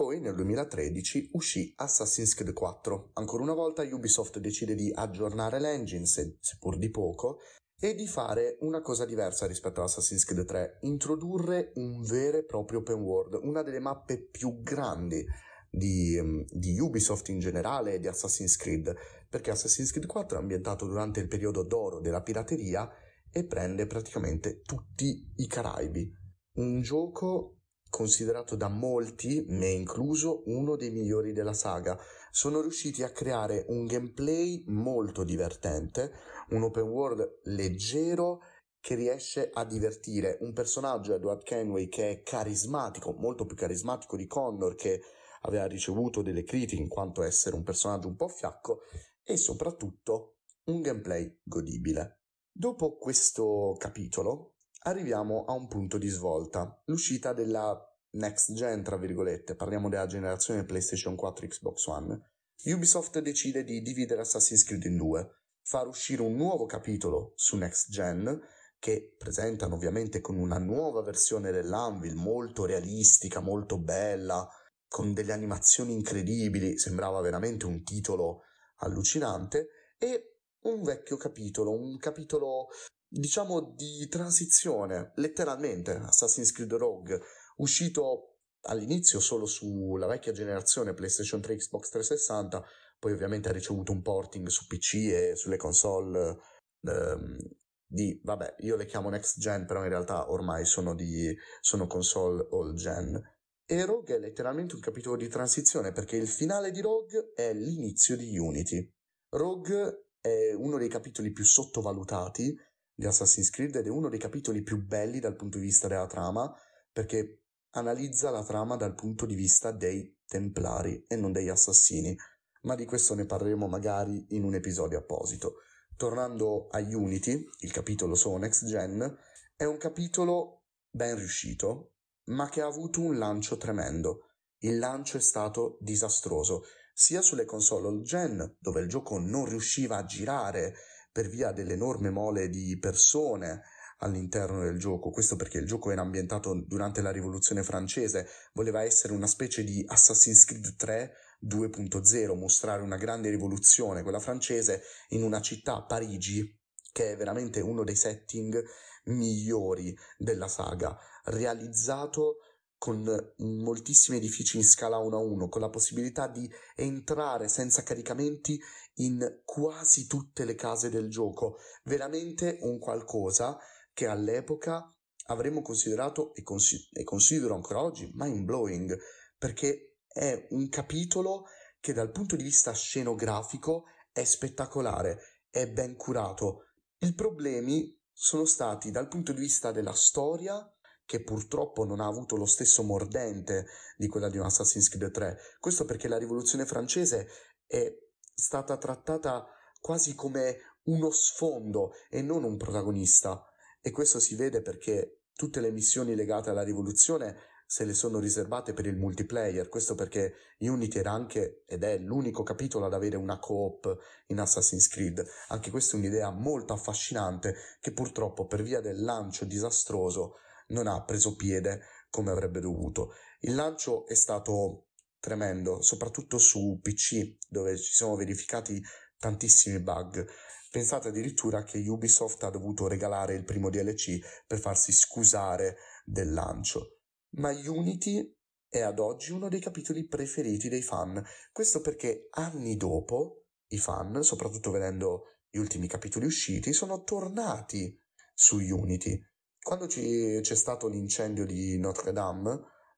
poi 0.00 0.18
nel 0.18 0.34
2013 0.34 1.30
uscì 1.32 1.74
Assassin's 1.76 2.34
Creed 2.34 2.54
4. 2.54 3.10
Ancora 3.14 3.42
una 3.42 3.52
volta 3.52 3.82
Ubisoft 3.82 4.38
decide 4.38 4.74
di 4.74 4.90
aggiornare 4.94 5.60
l'engine, 5.60 6.06
seppur 6.06 6.78
di 6.78 6.88
poco, 6.88 7.40
e 7.78 7.94
di 7.94 8.06
fare 8.06 8.56
una 8.60 8.80
cosa 8.80 9.04
diversa 9.04 9.46
rispetto 9.46 9.82
a 9.82 9.84
Assassin's 9.84 10.24
Creed 10.24 10.46
3, 10.46 10.78
introdurre 10.82 11.72
un 11.74 12.02
vero 12.02 12.38
e 12.38 12.44
proprio 12.44 12.78
open 12.78 13.00
world, 13.00 13.40
una 13.42 13.62
delle 13.62 13.78
mappe 13.78 14.18
più 14.18 14.62
grandi 14.62 15.22
di, 15.68 16.18
di, 16.48 16.78
Ubisoft 16.80 17.28
in 17.28 17.38
generale 17.38 17.94
e 17.94 18.00
di 18.00 18.08
Assassin's 18.08 18.56
Creed, 18.56 18.94
perché 19.28 19.50
Assassin's 19.50 19.90
Creed 19.90 20.06
4 20.06 20.38
è 20.38 20.40
ambientato 20.40 20.86
durante 20.86 21.20
il 21.20 21.28
periodo 21.28 21.62
d'oro 21.62 22.00
della 22.00 22.22
pirateria 22.22 22.90
e 23.32 23.44
prende 23.44 23.86
praticamente 23.86 24.60
tutti 24.62 25.32
i 25.36 25.46
Caraibi. 25.46 26.12
Un 26.54 26.80
gioco 26.80 27.60
considerato 27.90 28.56
da 28.56 28.68
molti, 28.68 29.44
me 29.48 29.68
incluso, 29.68 30.42
uno 30.46 30.76
dei 30.76 30.90
migliori 30.90 31.32
della 31.32 31.52
saga. 31.52 31.98
Sono 32.30 32.60
riusciti 32.60 33.02
a 33.02 33.10
creare 33.10 33.64
un 33.68 33.86
gameplay 33.86 34.62
molto 34.68 35.24
divertente, 35.24 36.12
un 36.50 36.62
open 36.62 36.84
world 36.84 37.40
leggero 37.44 38.40
che 38.80 38.94
riesce 38.94 39.50
a 39.52 39.64
divertire 39.64 40.38
un 40.40 40.52
personaggio 40.52 41.14
Edward 41.14 41.42
Kenway 41.42 41.88
che 41.88 42.10
è 42.10 42.22
carismatico, 42.22 43.12
molto 43.12 43.44
più 43.44 43.56
carismatico 43.56 44.16
di 44.16 44.26
Connor 44.26 44.74
che 44.74 45.02
aveva 45.42 45.66
ricevuto 45.66 46.22
delle 46.22 46.44
critiche 46.44 46.80
in 46.80 46.88
quanto 46.88 47.22
essere 47.22 47.56
un 47.56 47.62
personaggio 47.62 48.08
un 48.08 48.16
po' 48.16 48.28
fiacco 48.28 48.80
e 49.22 49.36
soprattutto 49.36 50.36
un 50.64 50.80
gameplay 50.80 51.40
godibile. 51.42 52.19
Dopo 52.52 52.96
questo 52.96 53.76
capitolo 53.78 54.56
arriviamo 54.82 55.44
a 55.44 55.52
un 55.52 55.68
punto 55.68 55.98
di 55.98 56.08
svolta, 56.08 56.82
l'uscita 56.86 57.32
della 57.32 57.78
next 58.12 58.52
gen, 58.54 58.82
tra 58.82 58.96
virgolette, 58.96 59.54
parliamo 59.54 59.88
della 59.88 60.06
generazione 60.06 60.64
PlayStation 60.64 61.14
4 61.14 61.46
Xbox 61.46 61.86
One. 61.86 62.30
Ubisoft 62.64 63.20
decide 63.20 63.64
di 63.64 63.80
dividere 63.80 64.22
Assassin's 64.22 64.64
Creed 64.64 64.84
in 64.84 64.96
due, 64.96 65.30
far 65.62 65.86
uscire 65.86 66.22
un 66.22 66.34
nuovo 66.34 66.66
capitolo 66.66 67.32
su 67.36 67.56
next 67.56 67.90
gen 67.90 68.40
che 68.78 69.14
presentano 69.16 69.74
ovviamente 69.74 70.20
con 70.20 70.36
una 70.36 70.58
nuova 70.58 71.02
versione 71.02 71.52
dell'Anvil 71.52 72.16
molto 72.16 72.64
realistica, 72.64 73.40
molto 73.40 73.78
bella, 73.78 74.48
con 74.88 75.12
delle 75.12 75.32
animazioni 75.32 75.92
incredibili, 75.92 76.78
sembrava 76.78 77.20
veramente 77.20 77.66
un 77.66 77.84
titolo 77.84 78.42
allucinante, 78.78 79.68
e 79.98 80.29
un 80.62 80.82
vecchio 80.82 81.16
capitolo, 81.16 81.72
un 81.72 81.96
capitolo 81.98 82.68
diciamo 83.08 83.74
di 83.76 84.06
transizione, 84.08 85.12
letteralmente, 85.16 85.92
Assassin's 85.92 86.52
Creed 86.52 86.72
Rogue, 86.74 87.20
uscito 87.56 88.36
all'inizio 88.62 89.20
solo 89.20 89.46
sulla 89.46 90.06
vecchia 90.06 90.32
generazione 90.32 90.94
PlayStation 90.94 91.40
3, 91.40 91.56
Xbox 91.56 91.88
360, 91.90 92.62
poi 92.98 93.12
ovviamente 93.12 93.48
ha 93.48 93.52
ricevuto 93.52 93.92
un 93.92 94.02
porting 94.02 94.46
su 94.48 94.66
PC 94.66 94.94
e 94.94 95.32
sulle 95.34 95.56
console 95.56 96.38
ehm, 96.82 97.38
di, 97.86 98.20
vabbè, 98.22 98.56
io 98.58 98.76
le 98.76 98.86
chiamo 98.86 99.08
next 99.08 99.40
gen, 99.40 99.66
però 99.66 99.82
in 99.82 99.88
realtà 99.88 100.30
ormai 100.30 100.64
sono 100.64 100.94
di, 100.94 101.34
sono 101.60 101.86
console 101.86 102.46
old 102.50 102.76
gen. 102.76 103.20
E 103.64 103.84
Rogue 103.84 104.14
è 104.14 104.18
letteralmente 104.18 104.74
un 104.74 104.80
capitolo 104.80 105.16
di 105.16 105.28
transizione 105.28 105.92
perché 105.92 106.16
il 106.16 106.28
finale 106.28 106.70
di 106.70 106.80
Rogue 106.80 107.32
è 107.34 107.52
l'inizio 107.52 108.16
di 108.16 108.36
Unity. 108.38 108.88
Rogue 109.30 110.09
è 110.20 110.52
uno 110.52 110.78
dei 110.78 110.88
capitoli 110.88 111.32
più 111.32 111.44
sottovalutati 111.44 112.56
di 112.94 113.06
Assassin's 113.06 113.50
Creed 113.50 113.76
ed 113.76 113.86
è 113.86 113.90
uno 113.90 114.08
dei 114.08 114.18
capitoli 114.18 114.62
più 114.62 114.84
belli 114.84 115.20
dal 115.20 115.36
punto 115.36 115.58
di 115.58 115.64
vista 115.64 115.88
della 115.88 116.06
trama 116.06 116.54
perché 116.92 117.44
analizza 117.70 118.30
la 118.30 118.44
trama 118.44 118.76
dal 118.76 118.94
punto 118.94 119.26
di 119.26 119.34
vista 119.34 119.70
dei 119.70 120.18
Templari 120.26 121.04
e 121.08 121.16
non 121.16 121.32
degli 121.32 121.48
assassini, 121.48 122.16
ma 122.62 122.74
di 122.74 122.84
questo 122.84 123.14
ne 123.14 123.26
parleremo 123.26 123.66
magari 123.66 124.26
in 124.30 124.44
un 124.44 124.54
episodio 124.54 124.98
apposito. 124.98 125.56
Tornando 125.96 126.68
a 126.68 126.78
Unity, 126.78 127.48
il 127.60 127.72
capitolo 127.72 128.14
su 128.14 128.32
Next 128.36 128.64
Gen, 128.66 129.18
è 129.56 129.64
un 129.64 129.76
capitolo 129.76 130.66
ben 130.90 131.16
riuscito, 131.16 131.94
ma 132.26 132.48
che 132.48 132.60
ha 132.60 132.66
avuto 132.66 133.00
un 133.00 133.18
lancio 133.18 133.56
tremendo. 133.56 134.28
Il 134.58 134.78
lancio 134.78 135.16
è 135.16 135.20
stato 135.20 135.78
disastroso, 135.80 136.62
sia 136.94 137.22
sulle 137.22 137.44
console 137.44 137.86
old 137.88 138.02
gen, 138.02 138.56
dove 138.58 138.80
il 138.80 138.88
gioco 138.88 139.18
non 139.18 139.46
riusciva 139.46 139.96
a 139.96 140.04
girare 140.04 140.74
per 141.12 141.28
via 141.28 141.52
dell'enorme 141.52 142.10
mole 142.10 142.48
di 142.48 142.78
persone 142.78 143.62
all'interno 143.98 144.62
del 144.62 144.78
gioco, 144.78 145.10
questo 145.10 145.36
perché 145.36 145.58
il 145.58 145.66
gioco 145.66 145.90
era 145.90 146.00
ambientato 146.00 146.54
durante 146.54 147.02
la 147.02 147.10
rivoluzione 147.10 147.62
francese, 147.62 148.28
voleva 148.54 148.82
essere 148.82 149.12
una 149.12 149.26
specie 149.26 149.62
di 149.62 149.84
Assassin's 149.86 150.44
Creed 150.44 150.76
3 150.76 151.12
2.0, 151.42 152.36
mostrare 152.36 152.82
una 152.82 152.96
grande 152.96 153.30
rivoluzione, 153.30 154.02
quella 154.02 154.20
francese, 154.20 154.82
in 155.10 155.22
una 155.22 155.40
città, 155.40 155.82
Parigi, 155.82 156.58
che 156.92 157.12
è 157.12 157.16
veramente 157.16 157.60
uno 157.60 157.82
dei 157.82 157.96
setting 157.96 158.62
migliori 159.04 159.96
della 160.18 160.48
saga, 160.48 160.98
realizzato 161.24 162.36
con 162.80 163.34
moltissimi 163.36 164.16
edifici 164.16 164.56
in 164.56 164.64
scala 164.64 164.96
1 164.96 165.14
a 165.14 165.20
1, 165.20 165.50
con 165.50 165.60
la 165.60 165.68
possibilità 165.68 166.28
di 166.28 166.50
entrare 166.74 167.46
senza 167.46 167.82
caricamenti 167.82 168.58
in 168.94 169.42
quasi 169.44 170.06
tutte 170.06 170.46
le 170.46 170.54
case 170.54 170.88
del 170.88 171.10
gioco. 171.10 171.58
Veramente 171.84 172.56
un 172.62 172.78
qualcosa 172.78 173.58
che 173.92 174.06
all'epoca 174.06 174.90
avremmo 175.26 175.60
considerato 175.60 176.34
e, 176.34 176.42
consi- 176.42 176.88
e 176.94 177.04
considero 177.04 177.54
ancora 177.54 177.82
oggi 177.82 178.10
mind 178.14 178.46
blowing, 178.46 178.98
perché 179.36 179.96
è 180.08 180.46
un 180.52 180.70
capitolo 180.70 181.44
che 181.80 181.92
dal 181.92 182.10
punto 182.10 182.34
di 182.34 182.42
vista 182.42 182.72
scenografico 182.72 183.84
è 184.10 184.24
spettacolare, 184.24 185.42
è 185.50 185.68
ben 185.68 185.96
curato. 185.96 186.68
I 187.00 187.12
problemi 187.12 187.94
sono 188.10 188.46
stati 188.46 188.90
dal 188.90 189.08
punto 189.08 189.34
di 189.34 189.40
vista 189.40 189.70
della 189.70 189.92
storia, 189.92 190.66
che 191.10 191.24
purtroppo 191.24 191.84
non 191.84 191.98
ha 191.98 192.06
avuto 192.06 192.36
lo 192.36 192.46
stesso 192.46 192.84
mordente 192.84 193.66
di 193.96 194.06
quella 194.06 194.28
di 194.30 194.38
un 194.38 194.44
Assassin's 194.44 194.88
Creed 194.88 195.10
3. 195.10 195.38
Questo 195.58 195.84
perché 195.84 196.06
la 196.06 196.18
rivoluzione 196.18 196.64
francese 196.64 197.26
è 197.66 197.92
stata 198.32 198.76
trattata 198.76 199.44
quasi 199.80 200.14
come 200.14 200.58
uno 200.84 201.10
sfondo 201.10 201.94
e 202.08 202.22
non 202.22 202.44
un 202.44 202.56
protagonista. 202.56 203.44
E 203.80 203.90
questo 203.90 204.20
si 204.20 204.36
vede 204.36 204.62
perché 204.62 205.22
tutte 205.34 205.58
le 205.58 205.72
missioni 205.72 206.14
legate 206.14 206.50
alla 206.50 206.62
rivoluzione 206.62 207.34
se 207.66 207.84
le 207.84 207.94
sono 207.94 208.20
riservate 208.20 208.72
per 208.72 208.86
il 208.86 208.96
multiplayer, 208.96 209.68
questo 209.68 209.96
perché 209.96 210.34
Unity 210.58 210.98
era 210.98 211.10
anche 211.10 211.64
ed 211.66 211.82
è 211.82 211.98
l'unico 211.98 212.44
capitolo 212.44 212.86
ad 212.86 212.94
avere 212.94 213.16
una 213.16 213.40
co-op 213.40 213.96
in 214.28 214.38
Assassin's 214.38 214.86
Creed. 214.86 215.24
Anche 215.48 215.72
questa 215.72 215.96
è 215.96 215.98
un'idea 215.98 216.30
molto 216.30 216.72
affascinante 216.72 217.54
che 217.80 217.92
purtroppo 217.92 218.46
per 218.46 218.62
via 218.62 218.80
del 218.80 219.02
lancio 219.02 219.44
disastroso 219.44 220.36
non 220.70 220.86
ha 220.86 221.02
preso 221.04 221.36
piede 221.36 221.80
come 222.10 222.30
avrebbe 222.30 222.60
dovuto. 222.60 223.12
Il 223.40 223.54
lancio 223.54 224.06
è 224.06 224.14
stato 224.14 224.88
tremendo, 225.18 225.82
soprattutto 225.82 226.38
su 226.38 226.80
PC, 226.82 227.36
dove 227.48 227.76
ci 227.78 227.92
sono 227.92 228.16
verificati 228.16 228.82
tantissimi 229.18 229.80
bug. 229.80 230.26
Pensate 230.70 231.08
addirittura 231.08 231.64
che 231.64 231.78
Ubisoft 231.78 232.42
ha 232.44 232.50
dovuto 232.50 232.86
regalare 232.86 233.34
il 233.34 233.44
primo 233.44 233.70
DLC 233.70 234.18
per 234.46 234.58
farsi 234.58 234.92
scusare 234.92 235.76
del 236.04 236.32
lancio. 236.32 237.00
Ma 237.34 237.50
Unity 237.50 238.36
è 238.68 238.80
ad 238.80 238.98
oggi 238.98 239.32
uno 239.32 239.48
dei 239.48 239.60
capitoli 239.60 240.06
preferiti 240.06 240.68
dei 240.68 240.82
fan. 240.82 241.22
Questo 241.52 241.80
perché 241.80 242.28
anni 242.30 242.76
dopo 242.76 243.46
i 243.68 243.78
fan, 243.78 244.22
soprattutto 244.22 244.70
vedendo 244.70 245.24
gli 245.48 245.58
ultimi 245.58 245.88
capitoli 245.88 246.26
usciti, 246.26 246.72
sono 246.72 247.02
tornati 247.02 248.00
su 248.32 248.56
Unity. 248.58 249.20
Quando 249.62 249.86
ci, 249.86 250.38
c'è 250.40 250.54
stato 250.54 250.88
l'incendio 250.88 251.44
di 251.44 251.78
Notre 251.78 252.12
Dame, 252.12 252.50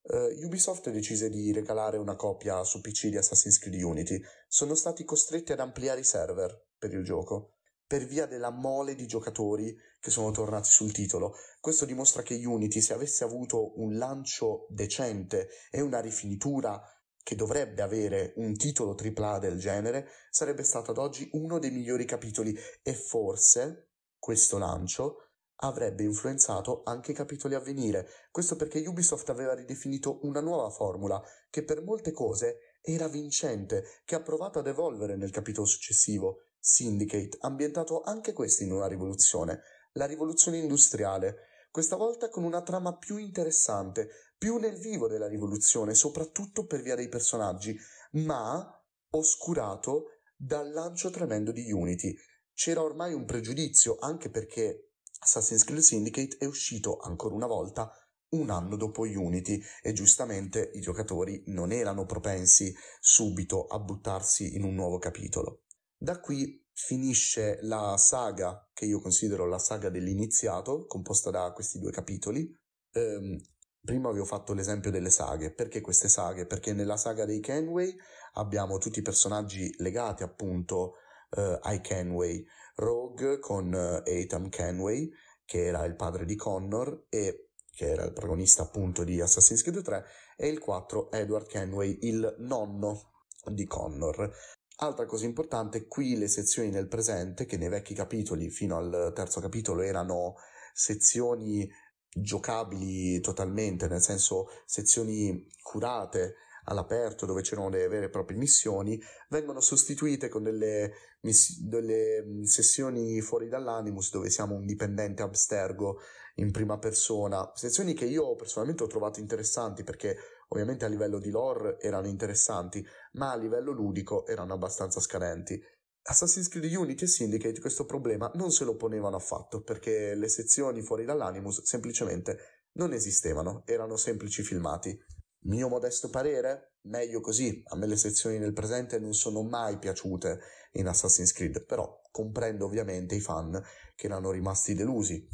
uh, 0.03 0.45
Ubisoft 0.45 0.91
decise 0.91 1.29
di 1.29 1.53
regalare 1.53 1.99
una 1.99 2.17
copia 2.17 2.63
su 2.65 2.81
PC 2.81 3.09
di 3.09 3.17
Assassin's 3.17 3.59
Creed 3.59 3.83
Unity. 3.83 4.21
Sono 4.47 4.75
stati 4.75 5.05
costretti 5.05 5.53
ad 5.53 5.61
ampliare 5.61 6.01
i 6.01 6.05
server 6.05 6.69
per 6.79 6.93
il 6.93 7.03
gioco 7.03 7.57
per 7.93 8.07
via 8.07 8.25
della 8.25 8.49
mole 8.49 8.95
di 8.95 9.05
giocatori 9.05 9.77
che 10.01 10.11
sono 10.11 10.31
tornati 10.31 10.71
sul 10.71 10.93
titolo. 10.93 11.35
Questo 11.61 11.85
dimostra 11.85 12.23
che 12.23 12.35
Unity, 12.43 12.81
se 12.81 12.95
avesse 12.95 13.23
avuto 13.23 13.79
un 13.83 13.99
lancio 13.99 14.67
decente 14.71 15.49
e 15.71 15.83
una 15.83 16.01
rifinitura 16.01 16.83
che 17.23 17.35
dovrebbe 17.35 17.83
avere 17.83 18.33
un 18.37 18.57
titolo 18.57 18.95
AAA 18.95 19.39
del 19.41 19.59
genere, 19.59 20.09
sarebbe 20.31 20.63
stato 20.63 20.93
ad 20.93 20.97
oggi 20.97 21.29
uno 21.33 21.59
dei 21.59 21.71
migliori 21.71 22.07
capitoli 22.07 22.57
e 22.83 22.95
forse 22.95 23.91
questo 24.19 24.57
lancio 24.57 25.32
avrebbe 25.63 26.03
influenzato 26.03 26.83
anche 26.85 27.13
i 27.13 27.15
capitoli 27.15 27.55
a 27.55 27.61
venire. 27.61 28.09
Questo 28.31 28.57
perché 28.57 28.85
Ubisoft 28.87 29.29
aveva 29.31 29.55
ridefinito 29.55 30.19
una 30.23 30.41
nuova 30.41 30.71
formula 30.71 31.23
che 31.51 31.65
per 31.65 31.83
molte 31.83 32.13
cose 32.13 32.79
era 32.81 33.09
vincente, 33.09 33.85
che 34.05 34.15
ha 34.15 34.23
provato 34.23 34.59
ad 34.59 34.67
evolvere 34.67 35.17
nel 35.17 35.31
capitolo 35.31 35.67
successivo. 35.67 36.47
Syndicate, 36.59 37.39
ambientato 37.41 38.03
anche 38.03 38.33
questo 38.33 38.63
in 38.63 38.73
una 38.73 38.87
rivoluzione, 38.87 39.63
la 39.93 40.07
rivoluzione 40.07 40.59
industriale, 40.59 41.49
questa 41.71 41.97
volta 41.97 42.29
con 42.29 42.45
una 42.45 42.63
trama 42.63 42.97
più 42.97 43.17
interessante, 43.17 44.09
più 44.37 44.59
nel 44.59 44.79
vivo 44.79 45.09
della 45.09 45.27
rivoluzione, 45.27 45.95
soprattutto 45.95 46.67
per 46.67 46.83
via 46.83 46.95
dei 46.95 47.09
personaggi, 47.09 47.77
ma 48.13 48.65
oscurato 49.11 50.19
dal 50.37 50.71
lancio 50.71 51.11
tremendo 51.11 51.53
di 51.53 51.73
Unity. 51.73 52.15
C'era 52.53 52.83
ormai 52.83 53.15
un 53.15 53.25
pregiudizio, 53.25 53.97
anche 53.99 54.29
perché 54.29 54.92
Assassin's 55.23 55.65
Creed 55.65 55.81
Syndicate 55.81 56.37
è 56.39 56.47
uscito 56.47 56.99
ancora 56.99 57.35
una 57.35 57.47
volta 57.47 57.93
un 58.31 58.51
anno 58.51 58.77
dopo 58.77 59.03
Unity 59.03 59.63
e 59.83 59.93
giustamente 59.93 60.71
i 60.75 60.81
giocatori 60.81 61.43
non 61.47 61.71
erano 61.71 62.07
propensi 62.07 62.75
subito 62.99 63.67
a 63.67 63.79
buttarsi 63.79 64.57
in 64.57 64.65
un 64.65 64.75
nuovo 64.75 64.99
capitolo. 64.99 65.63
Da 65.97 66.19
qui 66.19 66.67
finisce 66.73 67.59
la 67.63 67.97
saga 67.99 68.69
che 68.73 68.87
io 68.87 69.01
considero 69.01 69.47
la 69.47 69.59
saga 69.59 69.91
dell'iniziato, 69.91 70.87
composta 70.87 71.31
da 71.31 71.53
questi 71.53 71.79
due 71.79 71.93
capitoli. 71.93 72.51
Ehm, 72.93 73.39
prima 73.81 74.09
avevo 74.09 74.25
fatto 74.25 74.55
l'esempio 74.55 74.91
delle 74.91 75.11
saghe. 75.11 75.53
Perché 75.53 75.81
queste 75.81 76.09
saghe? 76.09 76.47
Perché 76.47 76.73
nella 76.73 76.97
saga 76.97 77.25
dei 77.25 77.41
Kenway 77.41 77.95
abbiamo 78.35 78.79
tutti 78.79 78.99
i 78.99 79.03
personaggi 79.03 79.73
legati 79.79 80.23
appunto 80.23 80.95
eh, 81.37 81.59
ai 81.63 81.81
Kenway, 81.81 82.45
Rogue 82.75 83.39
con 83.39 83.73
uh, 83.73 84.09
Ethan 84.09 84.49
Kenway, 84.49 85.11
che 85.45 85.67
era 85.67 85.85
il 85.85 85.97
padre 85.97 86.25
di 86.25 86.37
Connor 86.37 87.07
e 87.09 87.49
che 87.75 87.89
era 87.89 88.05
il 88.05 88.13
protagonista 88.13 88.63
appunto 88.63 89.03
di 89.03 89.21
Assassin's 89.21 89.63
Creed 89.63 89.83
3, 89.83 90.05
e 90.37 90.49
il 90.49 90.59
4 90.59 91.11
Edward 91.11 91.47
Kenway, 91.47 91.99
il 92.03 92.37
nonno 92.39 93.13
di 93.51 93.67
Connor. 93.67 94.31
Altra 94.77 95.07
cosa 95.07 95.25
importante, 95.25 95.87
qui 95.87 96.17
le 96.17 96.29
sezioni 96.29 96.71
nel 96.71 96.89
presente, 96.89 97.47
che 97.47 97.57
nei 97.57 97.69
vecchi 97.69 97.95
capitoli 97.95 98.51
fino 98.51 98.77
al 98.77 99.13
terzo 99.15 99.41
capitolo 99.41 99.83
erano 99.83 100.35
sezioni 100.75 101.71
giocabili 102.15 103.21
totalmente, 103.21 103.89
nel 103.89 104.03
senso 104.03 104.49
sezioni 104.67 105.47
curate 105.63 106.35
all'aperto 106.65 107.27
dove 107.27 107.43
c'erano 107.43 107.69
le 107.69 107.89
vere 107.89 108.07
e 108.07 108.11
proprie 108.11 108.37
missioni, 108.37 109.01
vengono 109.29 109.61
sostituite 109.61 110.29
con 110.29 110.43
delle, 110.43 110.93
miss- 111.23 111.61
delle 111.61 112.23
mm, 112.23 112.43
sessioni 112.43 113.21
fuori 113.21 113.49
dall'animus 113.49 114.11
dove 114.11 114.31
siamo 114.31 114.55
un 114.55 114.67
dipendente 114.67 115.23
abstergo 115.23 115.99
in 116.37 116.51
prima 116.51 116.79
persona, 116.79 117.51
sezioni 117.55 117.95
che 117.95 118.07
io 118.07 118.35
personalmente 118.37 118.85
ho 118.85 118.87
trovato 118.87 119.21
interessanti 119.21 119.85
perché 119.85 120.17
ovviamente 120.49 120.85
a 120.85 120.89
livello 120.89 121.19
di 121.19 121.31
lore 121.31 121.79
erano 121.81 122.07
interessanti, 122.07 122.85
ma 123.13 123.33
a 123.33 123.37
livello 123.37 123.73
ludico 123.73 124.27
erano 124.27 124.55
abbastanza 124.55 125.01
scadenti. 125.01 125.61
Assassin's 126.05 126.49
Creed 126.49 126.75
Unity 126.75 127.05
e 127.05 127.07
Syndicate 127.07 127.61
questo 127.61 127.85
problema 127.85 128.31
non 128.35 128.51
se 128.51 128.65
lo 128.65 128.75
ponevano 128.75 129.17
affatto 129.17 129.63
perché 129.63 130.15
le 130.15 130.29
sezioni 130.29 130.83
fuori 130.83 131.05
dall'animus 131.05 131.63
semplicemente 131.63 132.63
non 132.73 132.93
esistevano, 132.93 133.63
erano 133.67 133.97
semplici 133.97 134.43
filmati. 134.43 134.99
Mio 135.45 135.69
modesto 135.69 136.09
parere? 136.09 136.75
Meglio 136.83 137.21
così. 137.21 137.63
A 137.67 137.77
me 137.77 137.87
le 137.87 137.97
sezioni 137.97 138.39
nel 138.39 138.53
presente 138.53 138.99
non 138.99 139.13
sono 139.13 139.43
mai 139.43 139.79
piaciute 139.79 140.41
in 140.73 140.87
Assassin's 140.87 141.33
Creed, 141.33 141.65
però 141.65 142.01
comprendo 142.11 142.65
ovviamente 142.65 143.15
i 143.15 143.21
fan 143.21 143.61
che 143.97 144.07
erano 144.07 144.31
rimasti 144.31 144.75
delusi. 144.75 145.29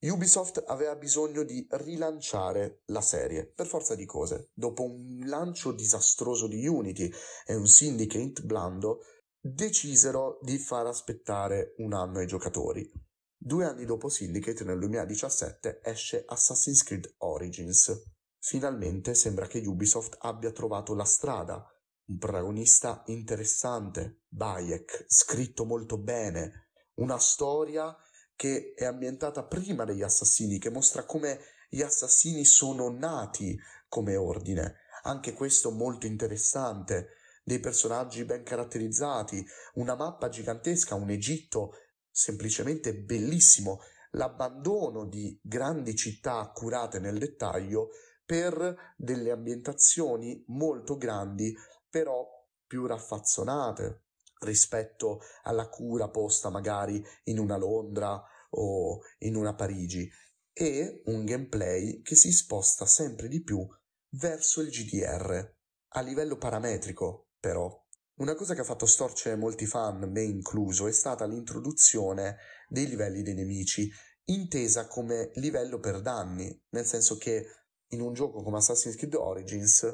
Ubisoft 0.00 0.64
aveva 0.66 0.96
bisogno 0.96 1.44
di 1.44 1.64
rilanciare 1.70 2.82
la 2.86 3.00
serie, 3.00 3.46
per 3.46 3.66
forza 3.66 3.94
di 3.94 4.04
cose. 4.04 4.48
Dopo 4.52 4.82
un 4.82 5.20
lancio 5.26 5.70
disastroso 5.70 6.48
di 6.48 6.66
Unity 6.66 7.08
e 7.46 7.54
un 7.54 7.68
Syndicate 7.68 8.42
blando, 8.42 9.02
decisero 9.40 10.40
di 10.42 10.58
far 10.58 10.86
aspettare 10.86 11.74
un 11.78 11.92
anno 11.92 12.18
ai 12.18 12.26
giocatori. 12.26 12.90
Due 13.36 13.64
anni 13.64 13.84
dopo 13.84 14.08
Syndicate, 14.08 14.64
nel 14.64 14.80
2017, 14.80 15.80
esce 15.84 16.24
Assassin's 16.26 16.82
Creed 16.82 17.14
Origins. 17.18 18.11
Finalmente 18.44 19.14
sembra 19.14 19.46
che 19.46 19.62
Ubisoft 19.64 20.16
abbia 20.18 20.50
trovato 20.50 20.96
la 20.96 21.04
strada. 21.04 21.64
Un 22.06 22.18
protagonista 22.18 23.04
interessante, 23.06 24.22
Bayek, 24.26 25.04
scritto 25.06 25.64
molto 25.64 25.96
bene, 25.96 26.70
una 26.94 27.20
storia 27.20 27.96
che 28.34 28.74
è 28.74 28.84
ambientata 28.84 29.44
prima 29.44 29.84
degli 29.84 30.02
assassini, 30.02 30.58
che 30.58 30.70
mostra 30.70 31.04
come 31.04 31.38
gli 31.68 31.82
assassini 31.82 32.44
sono 32.44 32.90
nati 32.90 33.56
come 33.86 34.16
ordine. 34.16 34.74
Anche 35.04 35.34
questo 35.34 35.70
molto 35.70 36.06
interessante, 36.06 37.10
dei 37.44 37.60
personaggi 37.60 38.24
ben 38.24 38.42
caratterizzati, 38.42 39.46
una 39.74 39.94
mappa 39.94 40.28
gigantesca, 40.28 40.96
un 40.96 41.10
Egitto 41.10 41.74
semplicemente 42.10 42.92
bellissimo, 42.92 43.78
l'abbandono 44.10 45.06
di 45.06 45.38
grandi 45.40 45.94
città 45.94 46.50
curate 46.52 46.98
nel 46.98 47.18
dettaglio 47.18 47.90
per 48.32 48.94
delle 48.96 49.30
ambientazioni 49.30 50.42
molto 50.46 50.96
grandi, 50.96 51.54
però 51.90 52.26
più 52.66 52.86
raffazzonate 52.86 54.06
rispetto 54.38 55.20
alla 55.42 55.68
cura 55.68 56.08
posta 56.08 56.48
magari 56.48 57.04
in 57.24 57.38
una 57.38 57.58
Londra 57.58 58.18
o 58.52 59.00
in 59.18 59.36
una 59.36 59.54
Parigi. 59.54 60.10
E 60.50 61.02
un 61.06 61.26
gameplay 61.26 62.00
che 62.00 62.14
si 62.14 62.32
sposta 62.32 62.86
sempre 62.86 63.28
di 63.28 63.42
più 63.42 63.68
verso 64.16 64.62
il 64.62 64.70
GDR 64.70 65.54
a 65.88 66.00
livello 66.00 66.38
parametrico 66.38 67.32
però. 67.38 67.70
Una 68.14 68.34
cosa 68.34 68.54
che 68.54 68.62
ha 68.62 68.64
fatto 68.64 68.86
storcere 68.86 69.36
molti 69.36 69.66
fan, 69.66 70.10
me 70.10 70.22
incluso, 70.22 70.86
è 70.86 70.92
stata 70.92 71.26
l'introduzione 71.26 72.38
dei 72.66 72.86
livelli 72.86 73.22
dei 73.22 73.34
nemici, 73.34 73.90
intesa 74.24 74.86
come 74.86 75.32
livello 75.34 75.80
per 75.80 76.00
danni, 76.00 76.64
nel 76.70 76.86
senso 76.86 77.16
che 77.18 77.46
in 77.92 78.00
un 78.00 78.12
gioco 78.12 78.42
come 78.42 78.58
Assassin's 78.58 78.96
Creed 78.96 79.14
Origins 79.14 79.86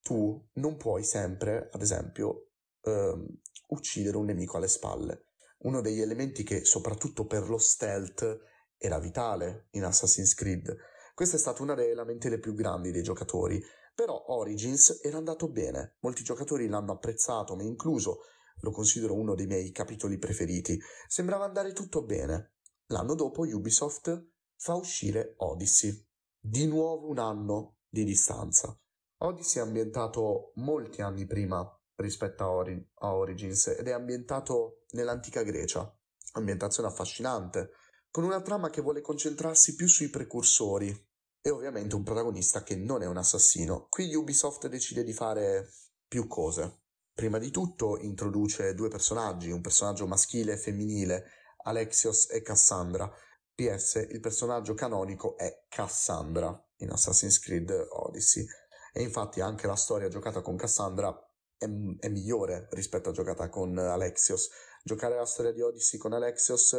tu 0.00 0.48
non 0.54 0.76
puoi 0.76 1.02
sempre, 1.02 1.68
ad 1.72 1.80
esempio, 1.80 2.50
ehm, 2.82 3.26
uccidere 3.68 4.16
un 4.16 4.26
nemico 4.26 4.56
alle 4.58 4.68
spalle. 4.68 5.28
Uno 5.60 5.80
degli 5.80 6.00
elementi 6.00 6.42
che, 6.42 6.64
soprattutto 6.64 7.26
per 7.26 7.48
lo 7.48 7.58
stealth, 7.58 8.38
era 8.76 8.98
vitale 8.98 9.68
in 9.70 9.84
Assassin's 9.84 10.34
Creed. 10.34 10.76
Questa 11.14 11.36
è 11.36 11.38
stata 11.38 11.62
una 11.62 11.74
delle 11.74 11.94
lamentele 11.94 12.38
più 12.38 12.54
grandi 12.54 12.90
dei 12.90 13.02
giocatori, 13.02 13.62
però 13.94 14.24
Origins 14.28 15.00
era 15.02 15.16
andato 15.16 15.48
bene, 15.48 15.96
molti 16.00 16.22
giocatori 16.22 16.68
l'hanno 16.68 16.92
apprezzato, 16.92 17.54
me 17.54 17.64
incluso, 17.64 18.20
lo 18.60 18.70
considero 18.72 19.14
uno 19.14 19.34
dei 19.34 19.46
miei 19.46 19.70
capitoli 19.70 20.18
preferiti. 20.18 20.78
Sembrava 21.06 21.44
andare 21.44 21.72
tutto 21.72 22.02
bene. 22.02 22.54
L'anno 22.88 23.14
dopo 23.14 23.42
Ubisoft 23.42 24.32
fa 24.56 24.74
uscire 24.74 25.34
Odyssey, 25.38 26.06
di 26.46 26.66
nuovo 26.66 27.08
un 27.08 27.18
anno 27.18 27.78
di 27.88 28.04
distanza. 28.04 28.78
Odyssey 29.22 29.62
è 29.62 29.64
ambientato 29.64 30.52
molti 30.56 31.00
anni 31.00 31.24
prima 31.24 31.66
rispetto 31.94 32.44
a, 32.44 32.50
Ori- 32.50 32.90
a 32.96 33.14
Origins 33.14 33.68
ed 33.68 33.88
è 33.88 33.92
ambientato 33.92 34.84
nell'antica 34.90 35.42
Grecia. 35.42 35.90
Ambientazione 36.32 36.90
affascinante, 36.90 37.70
con 38.10 38.24
una 38.24 38.42
trama 38.42 38.68
che 38.68 38.82
vuole 38.82 39.00
concentrarsi 39.00 39.74
più 39.74 39.88
sui 39.88 40.10
precursori 40.10 40.94
e 41.40 41.48
ovviamente 41.48 41.94
un 41.94 42.02
protagonista 42.02 42.62
che 42.62 42.76
non 42.76 43.02
è 43.02 43.06
un 43.06 43.16
assassino. 43.16 43.86
Qui 43.88 44.14
Ubisoft 44.14 44.68
decide 44.68 45.02
di 45.02 45.14
fare 45.14 45.70
più 46.06 46.26
cose. 46.26 46.82
Prima 47.14 47.38
di 47.38 47.50
tutto 47.50 47.96
introduce 47.96 48.74
due 48.74 48.88
personaggi, 48.88 49.50
un 49.50 49.62
personaggio 49.62 50.06
maschile 50.06 50.52
e 50.52 50.58
femminile, 50.58 51.24
Alexios 51.62 52.28
e 52.30 52.42
Cassandra, 52.42 53.10
PS, 53.54 54.06
il 54.10 54.20
personaggio 54.20 54.74
canonico 54.74 55.36
è 55.36 55.66
Cassandra 55.68 56.60
in 56.78 56.90
Assassin's 56.90 57.38
Creed 57.38 57.70
Odyssey. 57.90 58.44
E 58.92 59.02
infatti 59.02 59.40
anche 59.40 59.66
la 59.66 59.76
storia 59.76 60.08
giocata 60.08 60.40
con 60.40 60.56
Cassandra 60.56 61.10
è, 61.56 61.64
è 61.64 62.08
migliore 62.08 62.68
rispetto 62.72 63.10
a 63.10 63.12
giocata 63.12 63.48
con 63.48 63.76
Alexios. 63.78 64.50
Giocare 64.82 65.16
la 65.16 65.26
storia 65.26 65.52
di 65.52 65.62
Odyssey 65.62 65.98
con 65.98 66.12
Alexios 66.12 66.76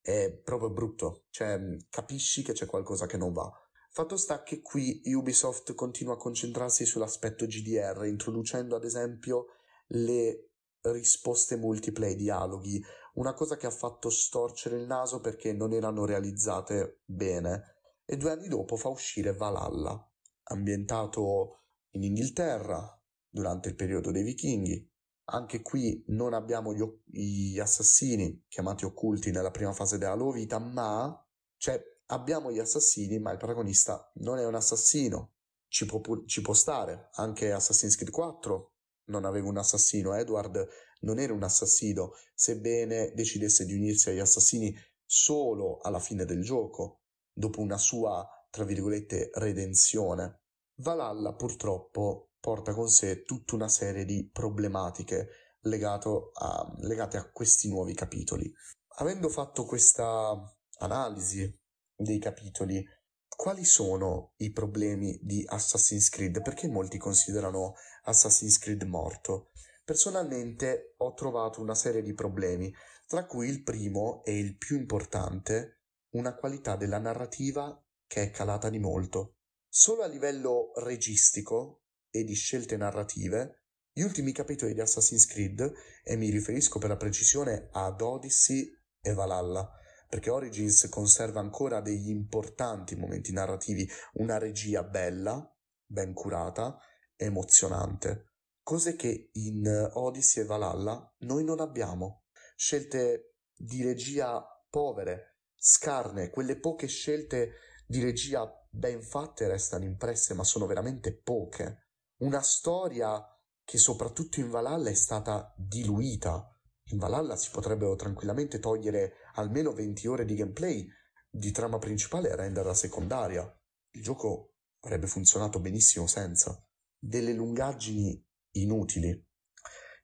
è 0.00 0.30
proprio 0.32 0.70
brutto, 0.70 1.24
cioè 1.30 1.58
capisci 1.90 2.42
che 2.42 2.52
c'è 2.52 2.66
qualcosa 2.66 3.06
che 3.06 3.16
non 3.16 3.32
va. 3.32 3.50
Fatto 3.90 4.16
sta 4.16 4.42
che 4.42 4.60
qui 4.60 5.00
Ubisoft 5.04 5.74
continua 5.74 6.14
a 6.14 6.18
concentrarsi 6.18 6.84
sull'aspetto 6.84 7.46
GDR, 7.46 8.06
introducendo 8.06 8.76
ad 8.76 8.84
esempio 8.84 9.46
le 9.88 10.50
risposte 10.82 11.56
multiplay, 11.56 12.14
dialoghi, 12.14 12.82
una 13.18 13.34
cosa 13.34 13.56
che 13.56 13.66
ha 13.66 13.70
fatto 13.70 14.10
storcere 14.10 14.76
il 14.76 14.86
naso 14.86 15.20
perché 15.20 15.52
non 15.52 15.72
erano 15.72 16.04
realizzate 16.04 17.00
bene. 17.04 17.74
E 18.04 18.16
due 18.16 18.30
anni 18.30 18.48
dopo 18.48 18.76
fa 18.76 18.88
uscire 18.88 19.34
Valhalla, 19.34 20.10
ambientato 20.44 21.64
in 21.90 22.04
Inghilterra 22.04 22.96
durante 23.28 23.68
il 23.68 23.74
periodo 23.74 24.10
dei 24.12 24.22
vichinghi. 24.22 24.88
Anche 25.30 25.60
qui 25.60 26.04
non 26.08 26.32
abbiamo 26.32 26.72
gli, 26.72 26.82
gli 27.04 27.58
assassini 27.58 28.46
chiamati 28.48 28.84
occulti 28.84 29.30
nella 29.30 29.50
prima 29.50 29.72
fase 29.72 29.98
della 29.98 30.14
loro 30.14 30.32
vita, 30.32 30.58
ma 30.58 31.22
cioè, 31.56 31.82
abbiamo 32.06 32.50
gli 32.50 32.60
assassini, 32.60 33.18
ma 33.18 33.32
il 33.32 33.36
protagonista 33.36 34.10
non 34.16 34.38
è 34.38 34.46
un 34.46 34.54
assassino. 34.54 35.32
Ci 35.66 35.84
può, 35.84 36.00
ci 36.24 36.40
può 36.40 36.54
stare. 36.54 37.10
Anche 37.14 37.52
Assassin's 37.52 37.96
Creed 37.96 38.10
4 38.10 38.72
non 39.06 39.24
aveva 39.24 39.48
un 39.48 39.58
assassino. 39.58 40.14
Edward 40.14 40.66
non 41.00 41.18
era 41.18 41.32
un 41.32 41.42
assassino, 41.42 42.12
sebbene 42.34 43.12
decidesse 43.14 43.64
di 43.64 43.74
unirsi 43.74 44.10
agli 44.10 44.18
assassini 44.18 44.74
solo 45.04 45.78
alla 45.78 46.00
fine 46.00 46.24
del 46.24 46.42
gioco, 46.42 47.02
dopo 47.32 47.60
una 47.60 47.78
sua, 47.78 48.26
tra 48.50 48.64
virgolette, 48.64 49.30
redenzione. 49.34 50.42
Valhalla 50.80 51.34
purtroppo 51.34 52.30
porta 52.40 52.72
con 52.72 52.88
sé 52.88 53.24
tutta 53.24 53.54
una 53.54 53.68
serie 53.68 54.04
di 54.04 54.28
problematiche 54.30 55.28
a, 55.60 56.74
legate 56.80 57.16
a 57.16 57.30
questi 57.30 57.68
nuovi 57.68 57.94
capitoli. 57.94 58.52
Avendo 58.98 59.28
fatto 59.28 59.64
questa 59.64 60.34
analisi 60.78 61.52
dei 61.94 62.18
capitoli, 62.18 62.84
quali 63.28 63.64
sono 63.64 64.32
i 64.38 64.50
problemi 64.50 65.18
di 65.22 65.44
Assassin's 65.46 66.08
Creed? 66.08 66.42
Perché 66.42 66.68
molti 66.68 66.98
considerano 66.98 67.74
Assassin's 68.04 68.58
Creed 68.58 68.82
morto? 68.82 69.50
Personalmente 69.88 70.96
ho 70.98 71.14
trovato 71.14 71.62
una 71.62 71.74
serie 71.74 72.02
di 72.02 72.12
problemi, 72.12 72.70
tra 73.06 73.24
cui 73.24 73.48
il 73.48 73.62
primo 73.62 74.22
e 74.22 74.38
il 74.38 74.58
più 74.58 74.76
importante, 74.76 75.84
una 76.10 76.34
qualità 76.36 76.76
della 76.76 76.98
narrativa 76.98 77.82
che 78.06 78.24
è 78.24 78.30
calata 78.30 78.68
di 78.68 78.78
molto. 78.78 79.36
Solo 79.66 80.02
a 80.02 80.06
livello 80.06 80.72
registico 80.74 81.84
e 82.10 82.22
di 82.22 82.34
scelte 82.34 82.76
narrative, 82.76 83.62
gli 83.90 84.02
ultimi 84.02 84.32
capitoli 84.32 84.74
di 84.74 84.82
Assassin's 84.82 85.24
Creed, 85.24 85.72
e 86.04 86.16
mi 86.16 86.28
riferisco 86.28 86.78
per 86.78 86.90
la 86.90 86.98
precisione 86.98 87.70
ad 87.72 88.02
Odyssey 88.02 88.70
e 89.00 89.14
Valhalla, 89.14 89.72
perché 90.06 90.28
Origins 90.28 90.86
conserva 90.90 91.40
ancora 91.40 91.80
degli 91.80 92.10
importanti 92.10 92.94
momenti 92.94 93.32
narrativi, 93.32 93.88
una 94.16 94.36
regia 94.36 94.82
bella, 94.82 95.50
ben 95.86 96.12
curata, 96.12 96.78
emozionante, 97.16 98.28
cose 98.68 98.96
che 98.96 99.30
in 99.32 99.66
Odyssey 99.94 100.42
e 100.42 100.46
Valhalla 100.46 101.14
noi 101.20 101.42
non 101.42 101.58
abbiamo. 101.58 102.24
Scelte 102.54 103.36
di 103.56 103.82
regia 103.82 104.44
povere, 104.68 105.38
scarne, 105.56 106.28
quelle 106.28 106.58
poche 106.58 106.86
scelte 106.86 107.52
di 107.86 108.02
regia 108.02 108.46
ben 108.68 109.00
fatte 109.00 109.48
restano 109.48 109.84
impresse, 109.84 110.34
ma 110.34 110.44
sono 110.44 110.66
veramente 110.66 111.16
poche. 111.16 111.86
Una 112.18 112.42
storia 112.42 113.24
che 113.64 113.78
soprattutto 113.78 114.38
in 114.38 114.50
Valhalla 114.50 114.90
è 114.90 114.94
stata 114.94 115.54
diluita 115.56 116.54
in 116.90 116.98
Valhalla 116.98 117.36
si 117.36 117.48
potrebbero 117.50 117.96
tranquillamente 117.96 118.58
togliere 118.58 119.14
almeno 119.36 119.72
20 119.72 120.06
ore 120.08 120.26
di 120.26 120.34
gameplay 120.34 120.86
di 121.30 121.52
trama 121.52 121.78
principale 121.78 122.28
e 122.28 122.36
renderla 122.36 122.74
secondaria. 122.74 123.50
Il 123.92 124.02
gioco 124.02 124.56
avrebbe 124.80 125.06
funzionato 125.06 125.58
benissimo 125.58 126.06
senza. 126.06 126.62
Delle 126.98 127.32
lungaggini 127.32 128.26
inutili. 128.62 129.26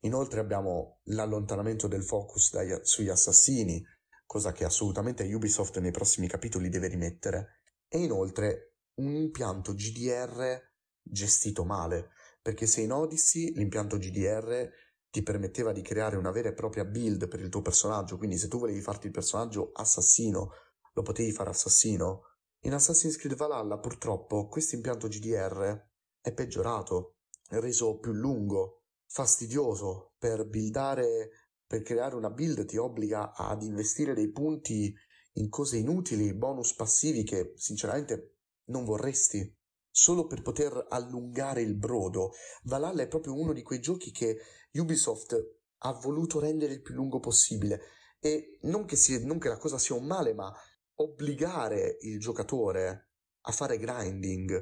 Inoltre 0.00 0.40
abbiamo 0.40 1.00
l'allontanamento 1.04 1.88
del 1.88 2.04
focus 2.04 2.52
dai, 2.52 2.78
sugli 2.82 3.08
assassini, 3.08 3.82
cosa 4.26 4.52
che 4.52 4.64
assolutamente 4.64 5.32
Ubisoft 5.32 5.78
nei 5.78 5.90
prossimi 5.90 6.28
capitoli 6.28 6.68
deve 6.68 6.88
rimettere. 6.88 7.62
E 7.88 7.98
inoltre 7.98 8.74
un 8.96 9.14
impianto 9.14 9.74
GDR 9.74 10.60
gestito 11.02 11.64
male, 11.64 12.10
perché 12.40 12.66
se 12.66 12.80
in 12.82 12.92
Odyssey 12.92 13.52
l'impianto 13.54 13.96
GDR 13.96 14.70
ti 15.10 15.22
permetteva 15.22 15.72
di 15.72 15.82
creare 15.82 16.16
una 16.16 16.30
vera 16.30 16.48
e 16.48 16.54
propria 16.54 16.84
build 16.84 17.28
per 17.28 17.40
il 17.40 17.48
tuo 17.48 17.62
personaggio, 17.62 18.16
quindi 18.16 18.36
se 18.36 18.48
tu 18.48 18.58
volevi 18.58 18.80
farti 18.80 19.06
il 19.06 19.12
personaggio 19.12 19.70
assassino, 19.72 20.50
lo 20.92 21.02
potevi 21.02 21.32
fare 21.32 21.50
assassino. 21.50 22.22
In 22.64 22.72
Assassin's 22.72 23.16
Creed 23.16 23.36
Valhalla 23.36 23.78
purtroppo 23.78 24.48
questo 24.48 24.74
impianto 24.74 25.08
GDR 25.08 25.88
è 26.20 26.32
peggiorato, 26.32 27.13
reso 27.60 27.98
più 27.98 28.12
lungo, 28.12 28.82
fastidioso, 29.06 30.14
per 30.18 30.46
buildare, 30.46 31.30
per 31.66 31.82
creare 31.82 32.14
una 32.14 32.30
build 32.30 32.64
ti 32.66 32.76
obbliga 32.76 33.32
ad 33.34 33.62
investire 33.62 34.14
dei 34.14 34.30
punti 34.30 34.94
in 35.34 35.48
cose 35.48 35.78
inutili, 35.78 36.34
bonus 36.34 36.74
passivi 36.74 37.24
che 37.24 37.52
sinceramente 37.56 38.36
non 38.66 38.84
vorresti 38.84 39.56
solo 39.90 40.26
per 40.26 40.42
poter 40.42 40.86
allungare 40.88 41.62
il 41.62 41.76
brodo. 41.76 42.32
Valhalla 42.64 43.02
è 43.02 43.08
proprio 43.08 43.34
uno 43.34 43.52
di 43.52 43.62
quei 43.62 43.80
giochi 43.80 44.10
che 44.10 44.38
Ubisoft 44.72 45.36
ha 45.78 45.92
voluto 45.92 46.40
rendere 46.40 46.72
il 46.74 46.82
più 46.82 46.94
lungo 46.94 47.20
possibile 47.20 47.80
e 48.18 48.58
non 48.62 48.86
che, 48.86 48.96
sia, 48.96 49.18
non 49.24 49.38
che 49.38 49.48
la 49.48 49.58
cosa 49.58 49.78
sia 49.78 49.94
un 49.94 50.06
male, 50.06 50.32
ma 50.32 50.52
obbligare 50.96 51.98
il 52.00 52.18
giocatore 52.18 53.10
a 53.42 53.52
fare 53.52 53.78
grinding 53.78 54.52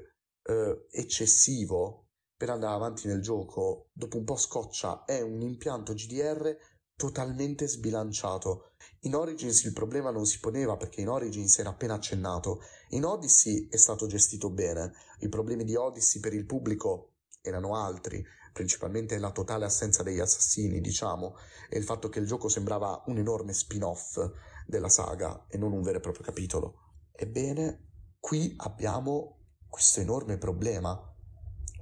eh, 0.42 0.86
eccessivo 0.90 2.01
per 2.42 2.50
andare 2.50 2.74
avanti 2.74 3.06
nel 3.06 3.22
gioco 3.22 3.90
dopo 3.92 4.16
un 4.16 4.24
po' 4.24 4.34
scoccia 4.34 5.04
è 5.04 5.20
un 5.20 5.42
impianto 5.42 5.92
GDR 5.92 6.52
totalmente 6.96 7.68
sbilanciato. 7.68 8.72
In 9.02 9.14
Origins 9.14 9.62
il 9.62 9.72
problema 9.72 10.10
non 10.10 10.26
si 10.26 10.40
poneva 10.40 10.76
perché 10.76 11.02
in 11.02 11.08
Origins 11.08 11.56
era 11.60 11.68
appena 11.68 11.94
accennato. 11.94 12.62
In 12.88 13.04
Odyssey 13.04 13.68
è 13.68 13.76
stato 13.76 14.08
gestito 14.08 14.50
bene. 14.50 14.92
I 15.20 15.28
problemi 15.28 15.62
di 15.62 15.76
Odyssey 15.76 16.20
per 16.20 16.34
il 16.34 16.44
pubblico 16.44 17.12
erano 17.42 17.76
altri, 17.76 18.24
principalmente 18.52 19.18
la 19.18 19.30
totale 19.30 19.64
assenza 19.64 20.02
degli 20.02 20.18
assassini, 20.18 20.80
diciamo, 20.80 21.36
e 21.70 21.78
il 21.78 21.84
fatto 21.84 22.08
che 22.08 22.18
il 22.18 22.26
gioco 22.26 22.48
sembrava 22.48 23.04
un 23.06 23.18
enorme 23.18 23.52
spin-off 23.52 24.18
della 24.66 24.88
saga 24.88 25.46
e 25.46 25.58
non 25.58 25.70
un 25.70 25.82
vero 25.82 25.98
e 25.98 26.00
proprio 26.00 26.24
capitolo. 26.24 26.74
Ebbene, 27.12 28.16
qui 28.18 28.52
abbiamo 28.56 29.38
questo 29.68 30.00
enorme 30.00 30.38
problema 30.38 31.06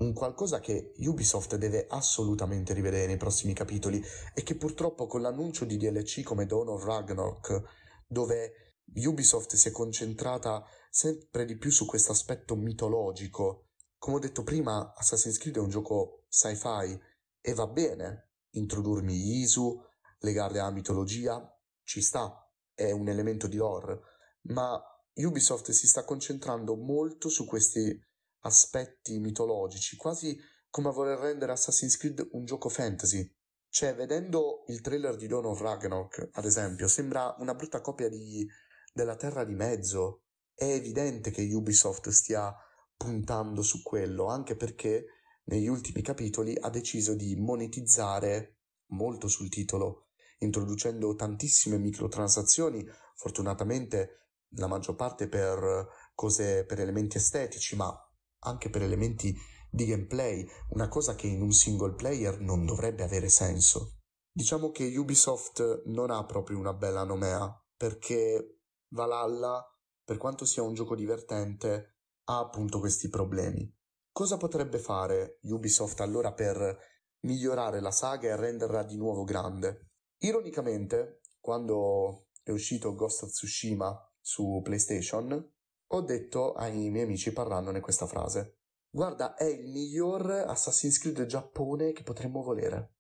un 0.01 0.13
qualcosa 0.13 0.61
che 0.61 0.93
Ubisoft 0.99 1.57
deve 1.57 1.87
assolutamente 1.89 2.73
rivedere 2.73 3.07
nei 3.07 3.17
prossimi 3.17 3.53
capitoli 3.53 4.03
e 4.35 4.43
che 4.43 4.57
purtroppo 4.57 5.07
con 5.07 5.21
l'annuncio 5.21 5.65
di 5.65 5.77
DLC 5.77 6.23
come 6.23 6.47
Dawn 6.47 6.69
of 6.69 6.85
Ragnarok, 6.85 7.63
dove 8.07 8.75
Ubisoft 8.95 9.55
si 9.55 9.69
è 9.69 9.71
concentrata 9.71 10.65
sempre 10.91 11.45
di 11.45 11.57
più 11.57 11.71
su 11.71 11.87
questo 11.87 12.13
aspetto 12.13 12.57
mitologico. 12.57 13.69
Come 13.99 14.17
ho 14.17 14.21
detto 14.21 14.43
prima, 14.43 14.95
Assassin's 14.97 15.39
Creed 15.39 15.57
è 15.57 15.61
un 15.61 15.69
gioco 15.69 16.25
sci-fi 16.29 16.99
e 17.41 17.55
va 17.55 17.67
bene 17.67 18.31
introdurmi 18.53 19.41
Isu, 19.41 19.81
legarli 20.21 20.59
alla 20.59 20.71
mitologia, 20.71 21.41
ci 21.85 22.01
sta, 22.01 22.51
è 22.75 22.91
un 22.91 23.09
elemento 23.09 23.47
di 23.47 23.57
lore, 23.57 24.01
ma 24.43 24.81
Ubisoft 25.13 25.71
si 25.73 25.87
sta 25.87 26.05
concentrando 26.05 26.75
molto 26.77 27.29
su 27.29 27.45
questi 27.45 28.09
aspetti 28.41 29.19
mitologici, 29.19 29.97
quasi 29.97 30.39
come 30.71 30.89
a 30.89 30.93
voler 30.93 31.19
rendere 31.19 31.53
Assassin's 31.53 31.97
Creed 31.97 32.29
un 32.33 32.45
gioco 32.45 32.69
fantasy. 32.69 33.29
Cioè, 33.69 33.95
vedendo 33.95 34.65
il 34.69 34.81
trailer 34.81 35.17
di 35.17 35.27
Dawn 35.27 35.47
of 35.47 35.61
Ragnarok, 35.61 36.31
ad 36.33 36.45
esempio, 36.45 36.89
sembra 36.89 37.35
una 37.39 37.55
brutta 37.55 37.81
copia 37.81 38.09
di, 38.09 38.47
della 38.93 39.17
Terra 39.17 39.45
di 39.45 39.55
Mezzo. 39.55 40.25
È 40.55 40.65
evidente 40.65 41.31
che 41.31 41.43
Ubisoft 41.55 42.09
stia 42.11 42.55
puntando 42.97 43.63
su 43.63 43.83
quello, 43.83 44.27
anche 44.27 44.57
perché 44.57 45.07
negli 45.45 45.69
ultimi 45.69 46.03
capitoli 46.03 46.57
ha 46.61 46.69
deciso 46.69 47.15
di 47.15 47.35
monetizzare 47.37 48.59
molto 48.89 49.29
sul 49.29 49.49
titolo, 49.49 50.09
introducendo 50.39 51.15
tantissime 51.15 51.79
microtransazioni, 51.79 52.85
fortunatamente 53.15 54.29
la 54.55 54.67
maggior 54.67 54.97
parte 54.97 55.29
per 55.29 55.87
cose 56.15 56.65
per 56.65 56.81
elementi 56.81 57.17
estetici, 57.17 57.77
ma 57.77 57.97
anche 58.41 58.71
per 58.71 58.83
elementi 58.83 59.35
di 59.71 59.87
gameplay, 59.87 60.47
una 60.71 60.89
cosa 60.89 61.15
che 61.15 61.27
in 61.27 61.43
un 61.43 61.53
single 61.53 61.95
player 61.95 62.41
non 62.41 62.65
dovrebbe 62.65 63.03
avere 63.03 63.29
senso. 63.29 63.99
Diciamo 64.33 64.71
che 64.71 64.97
Ubisoft 64.97 65.83
non 65.87 66.11
ha 66.11 66.25
proprio 66.25 66.59
una 66.59 66.73
bella 66.73 67.05
nomea, 67.05 67.53
perché 67.77 68.61
Valhalla, 68.89 69.65
per 70.05 70.17
quanto 70.17 70.45
sia 70.45 70.63
un 70.63 70.75
gioco 70.75 70.95
divertente, 70.95 71.97
ha 72.25 72.39
appunto 72.39 72.79
questi 72.79 73.09
problemi. 73.09 73.73
Cosa 74.13 74.37
potrebbe 74.37 74.79
fare 74.79 75.39
Ubisoft 75.43 76.01
allora 76.01 76.33
per 76.33 76.79
migliorare 77.21 77.81
la 77.81 77.91
saga 77.91 78.29
e 78.29 78.37
renderla 78.37 78.83
di 78.83 78.97
nuovo 78.97 79.25
grande? 79.25 79.91
Ironicamente, 80.19 81.21
quando 81.41 82.27
è 82.43 82.51
uscito 82.51 82.95
Ghost 82.95 83.23
of 83.23 83.31
Tsushima 83.31 83.97
su 84.21 84.61
PlayStation, 84.63 85.53
ho 85.93 86.01
detto 86.03 86.55
ai 86.55 86.91
miei 86.91 87.05
amici 87.05 87.33
parlandone 87.33 87.81
questa 87.81 88.07
frase. 88.07 88.59
Guarda, 88.91 89.35
è 89.35 89.45
il 89.45 89.69
miglior 89.71 90.31
Assassin's 90.31 90.99
Creed 90.99 91.25
Giappone 91.27 91.93
che 91.93 92.03
potremmo 92.03 92.43
volere. 92.43 92.97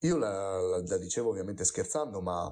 Io 0.00 0.16
la, 0.16 0.60
la, 0.60 0.82
la 0.82 0.98
dicevo 0.98 1.30
ovviamente 1.30 1.64
scherzando, 1.64 2.20
ma 2.20 2.48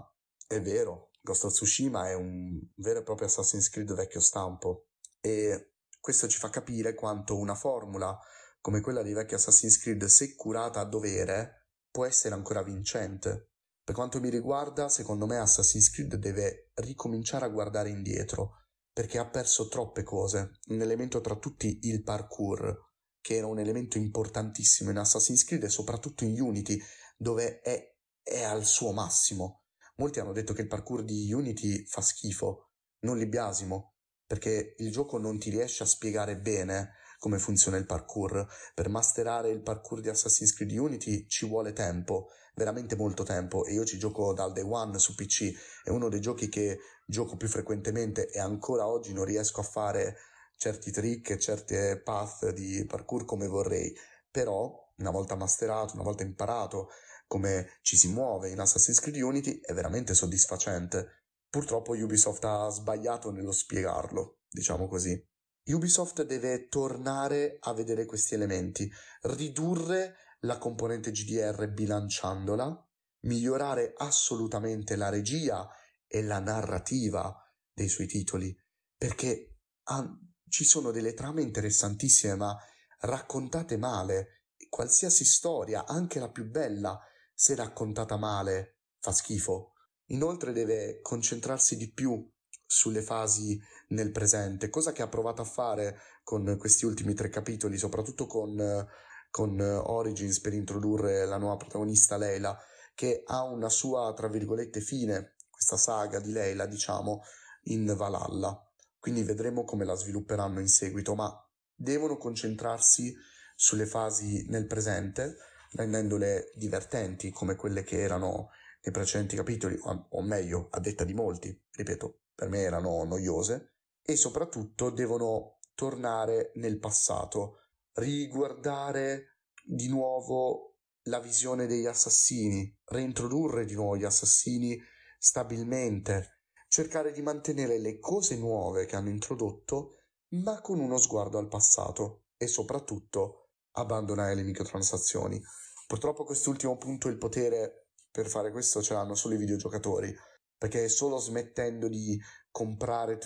è 0.47 0.61
vero. 0.61 1.11
Ghost 1.21 1.45
of 1.45 1.53
Tsushima 1.53 2.09
è 2.09 2.15
un 2.15 2.61
vero 2.77 3.01
e 3.01 3.03
proprio 3.03 3.27
Assassin's 3.27 3.69
Creed 3.69 3.95
vecchio 3.95 4.21
stampo. 4.21 4.89
E 5.21 5.75
questo 6.01 6.29
ci 6.29 6.39
fa 6.39 6.51
capire 6.51 6.95
quanto 6.95 7.37
una 7.37 7.55
formula 7.55 8.19
come 8.61 8.81
quella 8.81 9.03
di 9.03 9.13
vecchi 9.13 9.35
Assassin's 9.35 9.79
Creed, 9.79 10.05
se 10.05 10.35
curata 10.35 10.81
a 10.81 10.85
dovere, 10.85 11.69
può 11.91 12.05
essere 12.05 12.35
ancora 12.35 12.63
vincente. 12.63 13.53
Per 13.83 13.95
quanto 13.95 14.21
mi 14.21 14.29
riguarda, 14.29 14.89
secondo 14.89 15.27
me 15.27 15.39
Assassin's 15.39 15.91
Creed 15.91 16.17
deve 16.17 16.71
ricominciare 16.75 17.45
a 17.45 17.49
guardare 17.49 17.89
indietro, 17.89 18.68
perché 18.99 19.19
ha 19.19 19.29
perso 19.29 19.69
troppe 19.69 20.03
cose. 20.03 20.59
Un 20.71 20.81
elemento 20.81 21.21
tra 21.21 21.37
tutti 21.37 21.79
il 21.83 22.03
parkour, 22.03 22.95
che 23.21 23.37
era 23.37 23.47
un 23.47 23.61
elemento 23.61 23.97
importantissimo 23.97 24.91
in 24.91 24.97
Assassin's 24.97 25.45
Creed 25.45 25.63
e 25.63 25.69
soprattutto 25.69 26.25
in 26.25 26.41
Unity, 26.41 26.83
dove 27.17 27.61
è, 27.61 27.95
è 28.21 28.43
al 28.43 28.65
suo 28.65 28.91
massimo. 28.91 29.67
Molti 29.99 30.19
hanno 30.19 30.33
detto 30.33 30.53
che 30.53 30.63
il 30.63 30.67
parkour 30.67 31.05
di 31.05 31.33
Unity 31.33 31.87
fa 31.87 32.01
schifo, 32.01 32.73
non 33.03 33.19
li 33.19 33.29
biasimo, 33.29 33.99
perché 34.27 34.75
il 34.79 34.91
gioco 34.91 35.17
non 35.17 35.39
ti 35.39 35.51
riesce 35.51 35.85
a 35.85 35.87
spiegare 35.87 36.37
bene 36.41 36.95
come 37.21 37.39
funziona 37.39 37.77
il 37.77 37.87
parkour. 37.87 38.49
Per 38.75 38.89
masterare 38.89 39.51
il 39.51 39.63
parkour 39.63 40.01
di 40.01 40.09
Assassin's 40.09 40.55
Creed 40.55 40.73
Unity 40.73 41.29
ci 41.29 41.47
vuole 41.47 41.73
tempo, 41.73 42.31
veramente 42.57 42.97
molto 42.97 43.23
tempo, 43.23 43.65
e 43.65 43.75
io 43.75 43.85
ci 43.85 43.97
gioco 43.97 44.35
dal 44.35 44.53
day 44.53 44.65
one 44.65 44.99
su 44.99 45.15
PC, 45.15 45.53
è 45.85 45.91
uno 45.91 46.09
dei 46.09 46.21
giochi 46.21 46.49
che 46.49 46.79
gioco 47.09 47.37
più 47.37 47.49
frequentemente 47.49 48.29
e 48.29 48.39
ancora 48.39 48.87
oggi 48.87 49.15
non 49.15 49.25
riesco 49.25 49.61
a 49.61 49.65
fare 49.65 50.17
certi 50.57 50.91
trick 50.91 51.31
e 51.31 51.39
certe 51.39 52.01
path 52.03 52.51
di 52.53 52.85
parkour 52.87 53.25
come 53.25 53.47
vorrei, 53.47 53.97
però 54.31 54.93
una 54.97 55.11
volta 55.11 55.35
masterato, 55.35 55.95
una 55.95 56.03
volta 56.03 56.23
imparato 56.23 56.91
come 57.27 57.79
ci 57.83 57.97
si 57.97 58.09
muove 58.09 58.51
in 58.51 58.61
Assassin's 58.61 59.01
Creed 59.01 59.23
Unity 59.23 59.61
è 59.61 59.73
veramente 59.73 60.13
soddisfacente 60.15 61.19
Purtroppo 61.51 61.93
Ubisoft 61.93 62.45
ha 62.45 62.69
sbagliato 62.69 63.31
nello 63.31 63.53
spiegarlo, 63.53 64.41
diciamo 64.51 64.87
così. 64.87 65.19
Ubisoft 65.65 66.23
deve 66.25 66.69
tornare 66.69 67.57
a 67.61 67.73
vedere 67.73 68.05
questi 68.05 68.35
elementi, 68.35 68.91
ridurre 69.23 70.17
la 70.41 70.59
componente 70.59 71.11
GDR 71.11 71.69
bilanciandola, 71.69 72.87
migliorare 73.21 73.95
assolutamente 73.97 74.95
la 74.97 75.09
regia 75.09 75.67
e 76.09 76.23
la 76.23 76.41
narrativa 76.41 77.35
dei 77.73 77.89
suoi 77.89 78.07
titoli, 78.07 78.57
perché 78.97 79.59
ah, 79.85 80.19
ci 80.49 80.65
sono 80.65 80.91
delle 80.91 81.15
trame 81.15 81.43
interessantissime 81.43 82.35
ma 82.35 82.57
raccontate 83.01 83.77
male. 83.77 84.45
Qualsiasi 84.69 85.25
storia, 85.25 85.87
anche 85.87 86.19
la 86.19 86.31
più 86.31 86.45
bella, 86.49 86.99
se 87.33 87.55
raccontata 87.55 88.17
male, 88.17 88.79
fa 88.99 89.13
schifo. 89.13 89.75
Inoltre 90.07 90.53
deve 90.53 91.01
concentrarsi 91.01 91.77
di 91.77 91.93
più 91.93 92.29
sulle 92.67 93.03
fasi 93.03 93.59
nel 93.89 94.11
presente, 94.11 94.69
cosa 94.69 94.93
che 94.93 95.03
ha 95.03 95.09
provato 95.09 95.43
a 95.43 95.47
fare 95.47 95.99
con 96.23 96.57
questi 96.59 96.85
ultimi 96.85 97.15
tre 97.15 97.29
capitoli, 97.29 97.79
soprattutto 97.79 98.27
con, 98.27 98.87
con 99.31 99.61
Origins 99.61 100.41
per 100.41 100.53
introdurre 100.53 101.25
la 101.25 101.39
nuova 101.39 101.57
protagonista 101.57 102.17
Leila, 102.17 102.59
che 102.95 103.23
ha 103.25 103.45
una 103.45 103.71
sua, 103.71 104.13
tra 104.15 104.29
virgolette, 104.29 104.81
fine, 104.81 105.37
questa 105.59 105.77
saga 105.77 106.21
di 106.21 106.31
Leila, 106.31 106.67
diciamo, 106.67 107.23
in 107.65 107.93
Valhalla. 107.97 108.65
Quindi 108.97 109.25
vedremo 109.25 109.65
come 109.65 109.85
la 109.85 109.97
svilupperanno 109.97 110.61
in 110.61 110.69
seguito, 110.69 111.17
ma 111.17 111.29
devono 111.75 112.17
concentrarsi 112.17 113.13
sulle 113.57 113.87
fasi 113.87 114.47
nel 114.51 114.69
presente, 114.69 115.37
rendendole 115.73 116.53
divertenti 116.55 117.31
come 117.31 117.57
quelle 117.57 117.83
che 117.83 118.01
erano 118.01 118.51
nei 118.83 118.93
precedenti 118.93 119.35
capitoli, 119.35 119.77
o 119.83 120.23
meglio, 120.23 120.69
a 120.71 120.79
detta 120.79 121.03
di 121.03 121.13
molti, 121.13 121.61
ripeto, 121.73 122.21
per 122.37 122.49
me 122.49 122.61
erano 122.61 123.03
noiose, 123.03 123.73
e 124.01 124.17
soprattutto 124.17 124.91
devono 124.91 125.59
tornare 125.75 126.53
nel 126.55 126.79
passato, 126.79 127.63
riguardare 127.95 129.41
di 129.65 129.89
nuovo 129.89 130.77
la 131.03 131.19
visione 131.19 131.67
degli 131.67 131.87
assassini, 131.87 132.73
reintrodurre 132.85 133.65
di 133.65 133.75
nuovo 133.75 133.97
gli 133.97 134.05
assassini 134.05 134.81
stabilmente, 135.19 136.43
cercare 136.69 137.13
di 137.13 137.23
mantenere 137.23 137.79
le 137.79 137.99
cose 137.99 138.37
nuove 138.37 138.87
che 138.87 138.97
hanno 138.97 139.11
introdotto, 139.11 139.97
ma 140.31 140.61
con 140.61 140.79
uno 140.79 140.99
sguardo 140.99 141.39
al 141.39 141.49
passato 141.49 142.27
e 142.37 142.47
soprattutto 142.47 143.49
abbandonare 143.73 144.35
le 144.35 144.43
microtransazioni. 144.43 145.43
Purtroppo 145.87 146.25
quest'ultimo 146.25 146.77
punto 146.77 147.09
il 147.09 147.19
potere 147.19 147.89
per 148.11 148.29
fare 148.29 148.51
questo 148.51 148.83
ce 148.83 148.95
l'hanno 148.95 149.15
solo 149.15 149.35
i 149.35 149.39
videogiocatori, 149.39 150.15
perché 150.57 150.89
solo 150.89 151.19
smettendo 151.19 151.89
di 151.89 152.21
comprare 152.51 153.19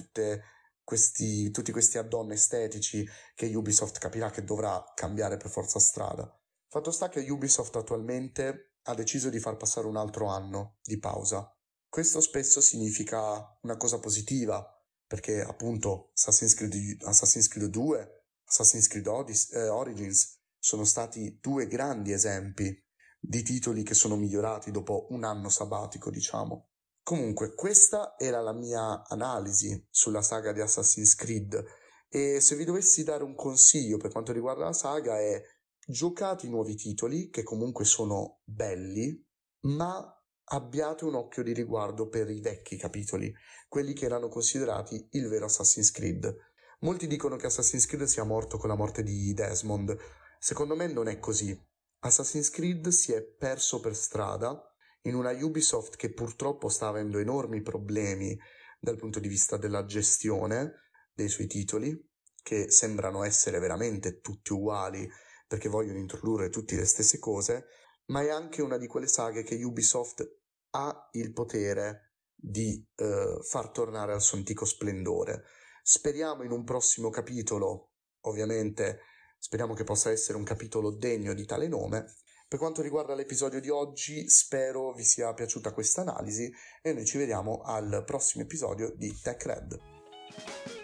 questi, 0.85 1.51
tutti 1.51 1.73
questi 1.73 1.99
add-on 1.99 2.33
estetici 2.33 3.07
che 3.35 3.55
Ubisoft 3.55 3.99
capirà 3.99 4.31
che 4.31 4.45
dovrà 4.45 4.85
cambiare 4.95 5.37
per 5.37 5.51
forza 5.51 5.79
strada. 5.79 6.31
Fatto 6.69 6.91
sta 6.91 7.09
che 7.09 7.29
Ubisoft 7.29 7.77
attualmente 7.77 8.75
ha 8.83 8.95
deciso 8.95 9.29
di 9.31 9.39
far 9.39 9.57
passare 9.57 9.87
un 9.87 9.97
altro 9.97 10.27
anno 10.27 10.77
di 10.83 10.99
pausa. 10.99 11.52
Questo 11.93 12.23
spesso 12.23 12.63
significa 12.63 13.55
una 13.65 13.77
cosa 13.77 13.99
positiva, 13.99 14.67
perché 15.07 15.43
appunto 15.43 16.13
Assassin's 16.15 16.55
Creed, 16.55 17.03
Assassin's 17.03 17.49
Creed 17.49 17.69
2, 17.69 18.25
Assassin's 18.47 18.87
Creed 18.87 19.07
Odyssey, 19.07 19.61
eh, 19.61 19.69
Origins 19.69 20.41
sono 20.59 20.85
stati 20.85 21.39
due 21.39 21.67
grandi 21.67 22.13
esempi 22.13 22.75
di 23.21 23.43
titoli 23.43 23.83
che 23.83 23.93
sono 23.93 24.17
migliorati 24.17 24.71
dopo 24.71 25.09
un 25.11 25.25
anno 25.25 25.51
sabbatico, 25.51 26.09
diciamo. 26.09 26.71
Comunque, 27.03 27.55
questa 27.55 28.15
era 28.17 28.41
la 28.41 28.55
mia 28.55 29.07
analisi 29.07 29.87
sulla 29.91 30.23
saga 30.23 30.53
di 30.53 30.63
Assassin's 30.63 31.15
Creed 31.15 31.63
e 32.09 32.41
se 32.41 32.57
vi 32.57 32.65
dovessi 32.65 33.05
dare 33.05 33.23
un 33.23 33.35
consiglio 33.35 33.99
per 33.99 34.13
quanto 34.13 34.33
riguarda 34.33 34.65
la 34.65 34.73
saga 34.73 35.21
è 35.21 35.43
giocate 35.87 36.47
i 36.47 36.49
nuovi 36.49 36.75
titoli 36.75 37.29
che 37.29 37.43
comunque 37.43 37.85
sono 37.85 38.41
belli, 38.45 39.23
ma 39.67 40.17
abbiate 40.45 41.05
un 41.05 41.15
occhio 41.15 41.43
di 41.43 41.53
riguardo 41.53 42.09
per 42.09 42.29
i 42.31 42.41
vecchi 42.41 42.77
capitoli, 42.77 43.33
quelli 43.69 43.93
che 43.93 44.05
erano 44.05 44.29
considerati 44.29 45.09
il 45.13 45.29
vero 45.29 45.47
Assassin's 45.47 45.91
Creed. 45.91 46.35
Molti 46.81 47.07
dicono 47.07 47.37
che 47.37 47.47
Assassin's 47.47 47.87
Creed 47.87 48.05
sia 48.05 48.25
morto 48.25 48.59
con 48.59 48.69
la 48.69 48.75
morte 48.75 49.03
di 49.03 49.33
Desmond. 49.33 49.97
Secondo 50.39 50.75
me 50.75 50.87
non 50.89 51.09
è 51.09 51.19
così. 51.19 51.59
Assassin's 52.01 52.51
Creed 52.51 52.89
si 52.89 53.13
è 53.13 53.23
perso 53.23 53.81
per 53.81 53.95
strada 53.95 54.61
in 55.03 55.15
una 55.15 55.31
Ubisoft 55.31 55.97
che 55.97 56.13
purtroppo 56.13 56.69
sta 56.69 56.89
avendo 56.89 57.19
enormi 57.19 57.63
problemi 57.63 58.37
dal 58.81 58.97
punto 58.97 59.21
di 59.21 59.29
vista 59.29 59.57
della 59.57 59.85
gestione 59.85 60.91
dei 61.15 61.29
suoi 61.29 61.47
titoli, 61.47 61.97
che 62.43 62.71
sembrano 62.71 63.23
essere 63.23 63.61
veramente 63.61 64.21
tutti 64.21 64.53
uguali 64.53 65.09
perché 65.47 65.69
vogliono 65.69 65.99
introdurre 65.99 66.49
tutte 66.49 66.77
le 66.77 66.87
stesse 66.87 67.19
cose, 67.19 67.67
ma 68.13 68.23
è 68.23 68.31
anche 68.31 68.63
una 68.63 68.77
di 68.77 68.87
quelle 68.87 69.09
saghe 69.09 69.43
che 69.43 69.63
Ubisoft 69.63 70.41
ha 70.71 71.09
il 71.13 71.33
potere 71.33 72.13
di 72.35 72.87
eh, 72.97 73.39
far 73.43 73.71
tornare 73.71 74.13
al 74.13 74.23
suo 74.23 74.39
antico 74.39 74.65
splendore. 74.65 75.45
Speriamo 75.83 76.45
in 76.45 76.53
un 76.53 76.65
prossimo 76.65 77.11
capitolo, 77.11 77.95
ovviamente 78.23 79.01
Speriamo 79.43 79.75
che 79.75 79.83
possa 79.83 80.13
essere 80.13 80.39
un 80.39 80.45
capitolo 80.45 80.93
degno 80.93 81.35
di 81.35 81.45
tale 81.45 81.67
nome. 81.67 82.15
Per 82.47 82.61
quanto 82.61 82.81
riguarda 82.81 83.17
l'episodio 83.17 83.61
di 83.61 83.71
oggi, 83.71 84.29
spero 84.29 84.93
vi 84.93 85.03
sia 85.03 85.35
piaciuta 85.35 85.73
questa 85.73 86.03
analisi 86.03 86.49
e 86.81 86.93
noi 86.93 87.05
ci 87.05 87.19
vediamo 87.19 87.61
al 87.63 88.05
prossimo 88.07 88.45
episodio 88.45 88.93
di 88.95 89.13
Tech 89.21 89.45
Red. 89.45 90.82